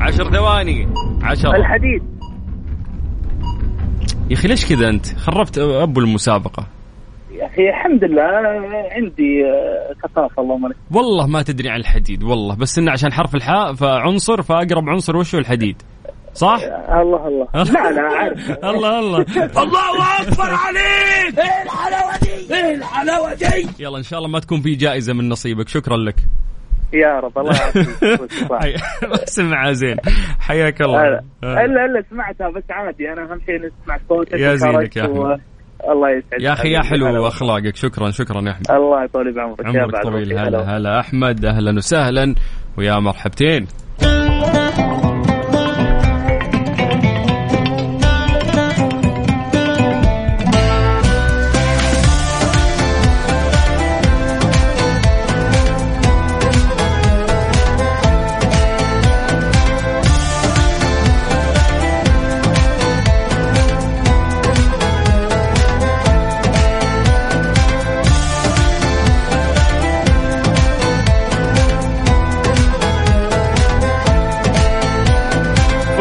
عشر 0.00 0.30
ثواني 0.30 0.88
عشرة 1.22 1.56
الحديد. 1.56 2.02
يا 4.30 4.34
أخي 4.34 4.48
ليش 4.48 4.66
كذا 4.66 4.88
أنت؟ 4.88 5.06
خربت 5.06 5.58
أبو 5.58 6.00
المسابقة. 6.00 6.66
يا 7.32 7.46
أخي 7.46 7.68
الحمد 7.68 8.04
لله 8.04 8.22
عندي 8.90 9.44
آه، 9.44 10.08
ثقافة 10.08 10.42
اللهم 10.42 10.68
لك. 10.68 10.76
والله 10.90 11.26
ما 11.26 11.42
تدري 11.42 11.68
عن 11.68 11.80
الحديد 11.80 12.22
والله. 12.22 12.56
بس 12.56 12.78
إنه 12.78 12.92
عشان 12.92 13.12
حرف 13.12 13.34
الحاء 13.34 13.74
فعنصر 13.74 14.42
فأقرب 14.42 14.88
عنصر 14.88 15.16
وشه 15.16 15.38
الحديد؟ 15.38 15.82
صح؟ 16.34 16.58
آه، 16.62 17.02
الله 17.02 17.28
الله. 17.28 17.46
لا 17.72 17.90
لا 17.90 18.02
عارف. 18.02 18.50
الله 18.64 18.98
الله. 18.98 19.18
الله 19.62 20.20
أكبر 20.20 20.50
عليك! 20.50 21.38
إيه 21.38 21.62
الحلاوة 21.62 22.18
دي؟ 22.22 22.54
إيه 22.54 22.74
الحلاوة 22.74 23.34
دي؟ 23.34 23.68
يلا 23.84 23.98
إن 23.98 24.02
شاء 24.02 24.18
الله 24.18 24.30
ما 24.30 24.40
تكون 24.40 24.60
في 24.60 24.74
جائزة 24.74 25.12
من 25.12 25.28
نصيبك. 25.28 25.68
شكرا 25.68 25.96
لك. 25.96 26.16
يا 26.92 27.20
رب 27.20 27.38
الله 27.38 27.54
يعافيك. 27.54 28.30
سمعها 29.36 29.72
زين. 29.72 29.96
حياك 30.40 30.82
الله. 30.82 31.02
لا 31.02 31.20
إلا 31.42 31.84
إلا 31.84 32.04
سمعتها 32.10 32.48
بس 32.50 32.62
عادي. 32.70 33.12
أنا 33.12 33.22
اهم 33.32 33.40
شيء 33.46 33.56
نسمع 33.56 33.98
صوتك 34.08 34.32
يا 34.32 34.54
زينك 34.54 34.96
يا. 34.96 35.04
و- 35.06 35.36
الله 35.90 36.10
يسعدك. 36.10 36.42
يا 36.42 36.52
أخي 36.52 36.68
يا. 36.72 36.82
حلو. 36.82 37.26
أخلاقك. 37.26 37.76
شكرا 37.76 38.10
شكرا 38.10 38.40
يا 38.42 38.50
أحمد. 38.50 38.70
الله 38.70 39.04
يطول 39.04 39.34
بعمرك. 39.34 39.74
يا 39.74 39.82
عمرك 39.82 40.02
طويل. 40.02 40.38
هلا. 40.38 40.76
هلا 40.76 41.00
أحمد. 41.00 41.44
أهلا 41.44 41.76
وسهلا. 41.76 42.34
ويا 42.78 42.98
مرحبتين. 42.98 43.66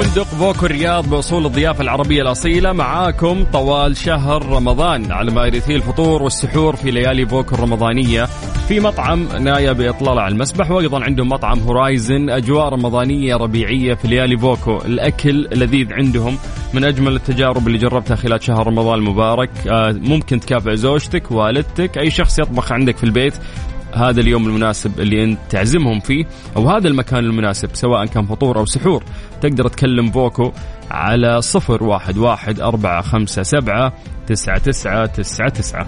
فندق 0.03 0.23
voco 0.23 0.65
الرياض 0.65 1.09
بأصول 1.09 1.45
الضيافة 1.45 1.81
العربية 1.81 2.21
الأصيلة. 2.21 2.71
معاكم 2.71 3.43
طوال 3.53 3.97
شهر 3.97 4.45
رمضان 4.45 5.11
على 5.11 5.31
مائدتي 5.31 5.75
الفطور 5.75 6.23
والسحور 6.23 6.75
في 6.75 6.91
ليالي 6.91 7.25
voco 7.25 7.55
الرمضانية 7.55 8.25
في 8.67 8.79
مطعم 8.79 9.27
نايا 9.39 9.71
بإطلالة 9.71 10.21
على 10.21 10.33
المسبح 10.33 10.71
وأيضا 10.71 11.03
عندهم 11.03 11.29
مطعم 11.29 11.59
Horizon 11.59 12.29
أجواء 12.29 12.69
رمضانية 12.69 13.35
ربيعية 13.35 13.93
في 13.93 14.07
ليالي 14.07 14.37
voco 14.37 14.77
الأكل 14.77 15.47
لذيذ 15.51 15.93
عندهم 15.93 16.37
من 16.73 16.83
أجمل 16.83 17.15
التجارب 17.15 17.67
اللي 17.67 17.77
جربتها 17.77 18.15
خلال 18.15 18.43
شهر 18.43 18.67
رمضان 18.67 18.99
المبارك. 18.99 19.49
آه، 19.67 19.91
ممكن 19.91 20.39
تكافئ 20.39 20.75
زوجتك 20.75 21.31
والدتك 21.31 21.97
أي 21.97 22.11
شخص 22.11 22.39
يطبخ 22.39 22.71
عندك 22.71 22.97
في 22.97 23.03
البيت 23.03 23.33
هذا 23.93 24.21
اليوم 24.21 24.47
المناسب 24.47 24.99
اللي 24.99 25.23
انت 25.23 25.39
تعزمهم 25.49 25.99
فيه 25.99 26.25
أو 26.55 26.69
هذا 26.69 26.87
المكان 26.87 27.19
المناسب 27.19 27.69
سواء 27.73 28.05
كان 28.05 28.25
فطور 28.25 28.57
أو 28.57 28.65
سحور. 28.65 29.03
تقدر 29.41 29.67
تكلم 29.67 30.11
voco 30.11 30.51
على 30.91 31.41
صفر 31.41 31.83
واحد 31.83 32.17
واحد 32.17 32.59
أربعة 32.59 33.01
خمسة 33.01 33.43
سبعة 33.43 33.93
تسعة 34.27 34.57
تسعة 34.57 35.05
تسعة 35.05 35.49
تسعة. 35.49 35.87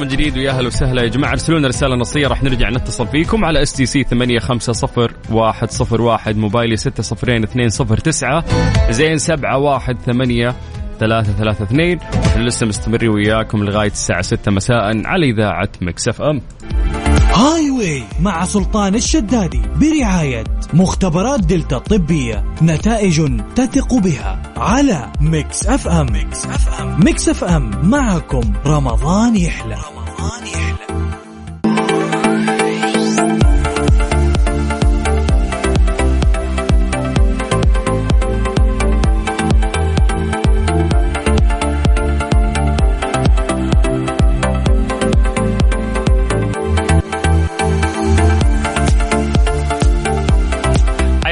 من 0.00 0.08
جديد 0.08 0.38
ويا 0.38 0.50
أهلا 0.50 0.66
وسهلا 0.66 1.02
يا 1.02 1.08
جماعة. 1.08 1.30
ارسلوا 1.30 1.58
لنا 1.58 1.68
رسالة 1.68 1.96
نصية 1.96 2.26
راح 2.26 2.42
نرجع 2.42 2.70
نتصل 2.70 3.06
فيكم 3.06 3.44
على 3.44 3.62
STC 3.62 4.04
850101 4.04 6.36
موبايلي 6.36 6.76
602209 6.76 8.44
زين 8.90 9.18
718 9.18 10.54
ثلاثة 11.00 11.32
ثلاثة 11.32 11.64
اثنين. 11.64 11.98
وإحنا 11.98 12.42
لسه 12.42 12.66
مستمرين 12.66 13.10
وياكم 13.10 13.64
لغاية 13.64 13.90
الساعة 13.90 14.22
6 14.22 14.50
مساء 14.50 15.06
على 15.06 15.30
إذاعة 15.30 15.68
Mix 15.80 16.08
FM. 16.08 16.40
Highway 17.40 18.02
مع 18.20 18.44
سلطان 18.44 18.94
الشدادي 18.94 19.62
برعاية 19.76 20.44
مختبرات 20.72 21.40
دلتا 21.40 21.76
الطبية 21.76 22.44
نتائج 22.62 23.40
تثق 23.56 23.94
بها 23.94 24.42
على 24.56 25.12
Mix 25.20 25.66
FM. 25.66 26.12
Mix 26.12 26.44
FM. 26.44 27.04
Mix 27.04 27.28
FM. 27.28 27.90
معكم 27.90 28.52
رمضان 28.66 29.36
يحلى. 29.36 29.74
رمضان 29.74 30.46
يحلى. 30.46 30.89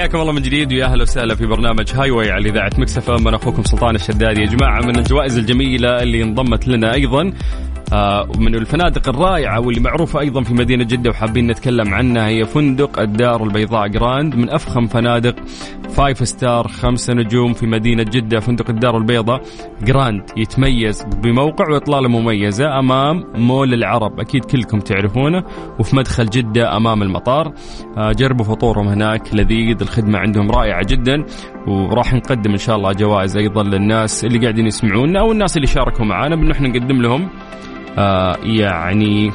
حياكم 0.09 0.21
الله 0.21 0.33
من 0.33 0.43
جديد 0.43 0.73
ويا 0.73 0.85
أهلا 0.85 1.03
وسهلا 1.03 1.35
في 1.35 1.47
برنامج 1.47 1.93
Highway 1.95 2.31
على 2.31 2.49
إذاعة 2.49 2.71
Mix 2.79 2.98
FM 2.98 3.11
أنا 3.11 3.37
أخوكم 3.37 3.63
سلطان 3.63 3.95
الشدادي. 3.95 4.41
يا 4.41 4.47
جماعة 4.47 4.81
من 4.81 4.99
الجوائز 4.99 5.39
الجميلة 5.39 6.03
اللي 6.03 6.23
انضمت 6.23 6.69
لنا 6.69 6.95
أيضا 6.95 7.33
من 8.39 8.55
الفنادق 8.55 9.09
الرائعة 9.09 9.61
واللي 9.61 9.81
معروفة 9.81 10.21
أيضا 10.21 10.43
في 10.43 10.55
مدينة 10.55 10.85
جدة 10.85 11.11
وحابين 11.11 11.47
نتكلم 11.47 11.95
عنها 11.95 12.29
هي 12.29 12.45
فندق 12.45 13.01
الدار 13.01 13.45
البيضاء 13.45 13.89
Grand 13.89 14.35
من 14.35 14.51
أفخم 14.51 14.87
فنادق 14.87 15.35
five 15.91 16.29
star 16.29 16.69
خمسة 16.69 17.15
نجوم 17.15 17.53
في 17.53 17.67
مدينة 17.67 18.03
جدة 18.03 18.41
فندق 18.41 18.71
الدار 18.71 18.97
البيضاء 18.97 19.43
Grand 19.83 20.23
يتميز 20.37 21.03
بموقع 21.23 21.71
وإطلالة 21.73 22.09
مميزة 22.09 22.79
أمام 22.79 23.25
مول 23.35 23.75
العرب 23.75 24.21
أكيد 24.21 24.45
كلكم 24.45 24.81
تعرفونه 24.81 25.45
وفي 25.79 25.97
مدخل 25.97 26.27
جدة 26.27 26.77
أمام 26.77 27.03
المطار. 27.03 27.53
آه، 27.97 28.13
جربوا 28.13 28.45
فطورهم 28.45 28.89
هناك 28.89 29.35
لذيذ 29.35 29.81
الخدمة 29.81 30.19
عندهم 30.19 30.51
رائعة 30.51 30.87
جدا 30.87 31.25
وراح 31.67 32.15
نقدم 32.15 32.51
إن 32.51 32.59
شاء 32.59 32.77
الله 32.77 32.93
جوائز 32.93 33.37
أيضا 33.37 33.63
للناس 33.63 34.25
اللي 34.25 34.39
قاعدين 34.39 34.67
يسمعونا 34.67 35.21
أو 35.21 35.33
الناس 35.33 35.57
اللي 35.57 35.67
شاركوا 35.67 36.05
معنا 36.05 36.37
بأنه 36.37 36.53
إحنا 36.53 36.69
نقدم 36.69 37.03
لهم 37.03 37.29
آه 37.99 38.37
يعني 38.43 39.33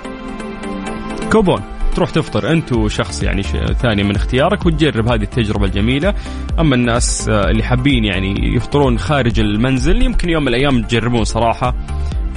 كوبون 1.31 1.61
تروح 1.95 2.09
تفطر 2.09 2.51
أنت 2.51 2.73
وشخص 2.73 3.23
يعني 3.23 3.43
ثاني 3.73 4.03
من 4.03 4.15
اختيارك 4.15 4.65
وتجرب 4.65 5.11
هذه 5.11 5.23
التجربة 5.23 5.65
الجميلة. 5.65 6.13
أما 6.59 6.75
الناس 6.75 7.29
آه 7.29 7.49
اللي 7.49 7.63
حابين 7.63 8.05
يعني 8.05 8.55
يفطرون 8.55 8.99
خارج 8.99 9.39
المنزل 9.39 10.01
يمكن 10.01 10.29
يوم 10.29 10.41
من 10.41 10.47
الأيام 10.47 10.81
تجربون 10.81 11.23
صراحة. 11.23 11.75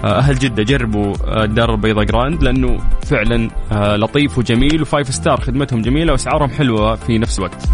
آه 0.04 0.18
أهل 0.18 0.38
جدة 0.38 0.62
جربوا 0.62 1.14
الدار 1.44 1.74
البيضاء 1.74 2.04
Grand 2.04 2.42
لأنه 2.42 2.78
فعلا 3.02 3.50
آه 3.72 3.96
لطيف 3.96 4.38
وجميل 4.38 4.82
و 4.82 4.89
five 4.89 5.14
star 5.14 5.40
خدمتهم 5.40 5.82
جميلة 5.82 6.12
وأسعارهم 6.12 6.50
حلوة 6.50 6.94
في 6.94 7.18
نفس 7.18 7.38
الوقت. 7.38 7.68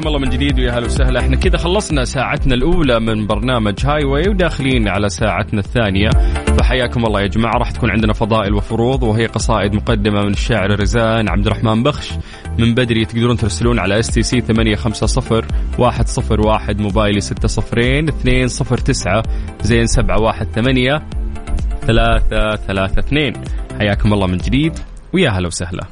حياكم 0.00 0.16
الله 0.16 0.26
من 0.26 0.30
جديد 0.30 0.58
ويا 0.58 0.70
هلا 0.70 0.86
وسهلا. 0.86 1.20
إحنا 1.20 1.36
كذا 1.36 1.56
خلصنا 1.56 2.04
ساعتنا 2.04 2.54
الأولى 2.54 3.00
من 3.00 3.26
برنامج 3.26 3.86
Highway 3.86 4.28
وداخلين 4.28 4.88
على 4.88 5.08
ساعتنا 5.08 5.60
الثانية. 5.60 6.10
فحياكم 6.58 7.04
الله 7.04 7.20
يا 7.20 7.26
جماعة. 7.26 7.58
راح 7.58 7.70
تكون 7.70 7.90
عندنا 7.90 8.12
فضائل 8.12 8.54
وفروض 8.54 9.02
وهي 9.02 9.26
قصائد 9.26 9.74
مقدمة 9.74 10.22
من 10.22 10.30
الشاعرة 10.30 10.72
رزان 10.72 11.28
عبد 11.28 11.46
الرحمن 11.46 11.82
بخش. 11.82 12.12
من 12.58 12.74
بدري 12.74 13.04
تقدرون 13.04 13.36
ترسلون 13.36 13.78
على 13.78 13.98
STC 13.98 14.40
850 14.40 15.42
101 15.78 16.80
موبايلي 16.80 17.20
602 17.20 18.04
209 18.04 19.22
زين 19.62 19.86
718 19.86 21.02
332 21.86 23.32
حياكم 23.78 24.12
الله 24.12 24.26
من 24.26 24.36
جديد 24.36 24.78
ويا 25.12 25.30
هلا 25.30 25.46
وسهلا. 25.46 25.86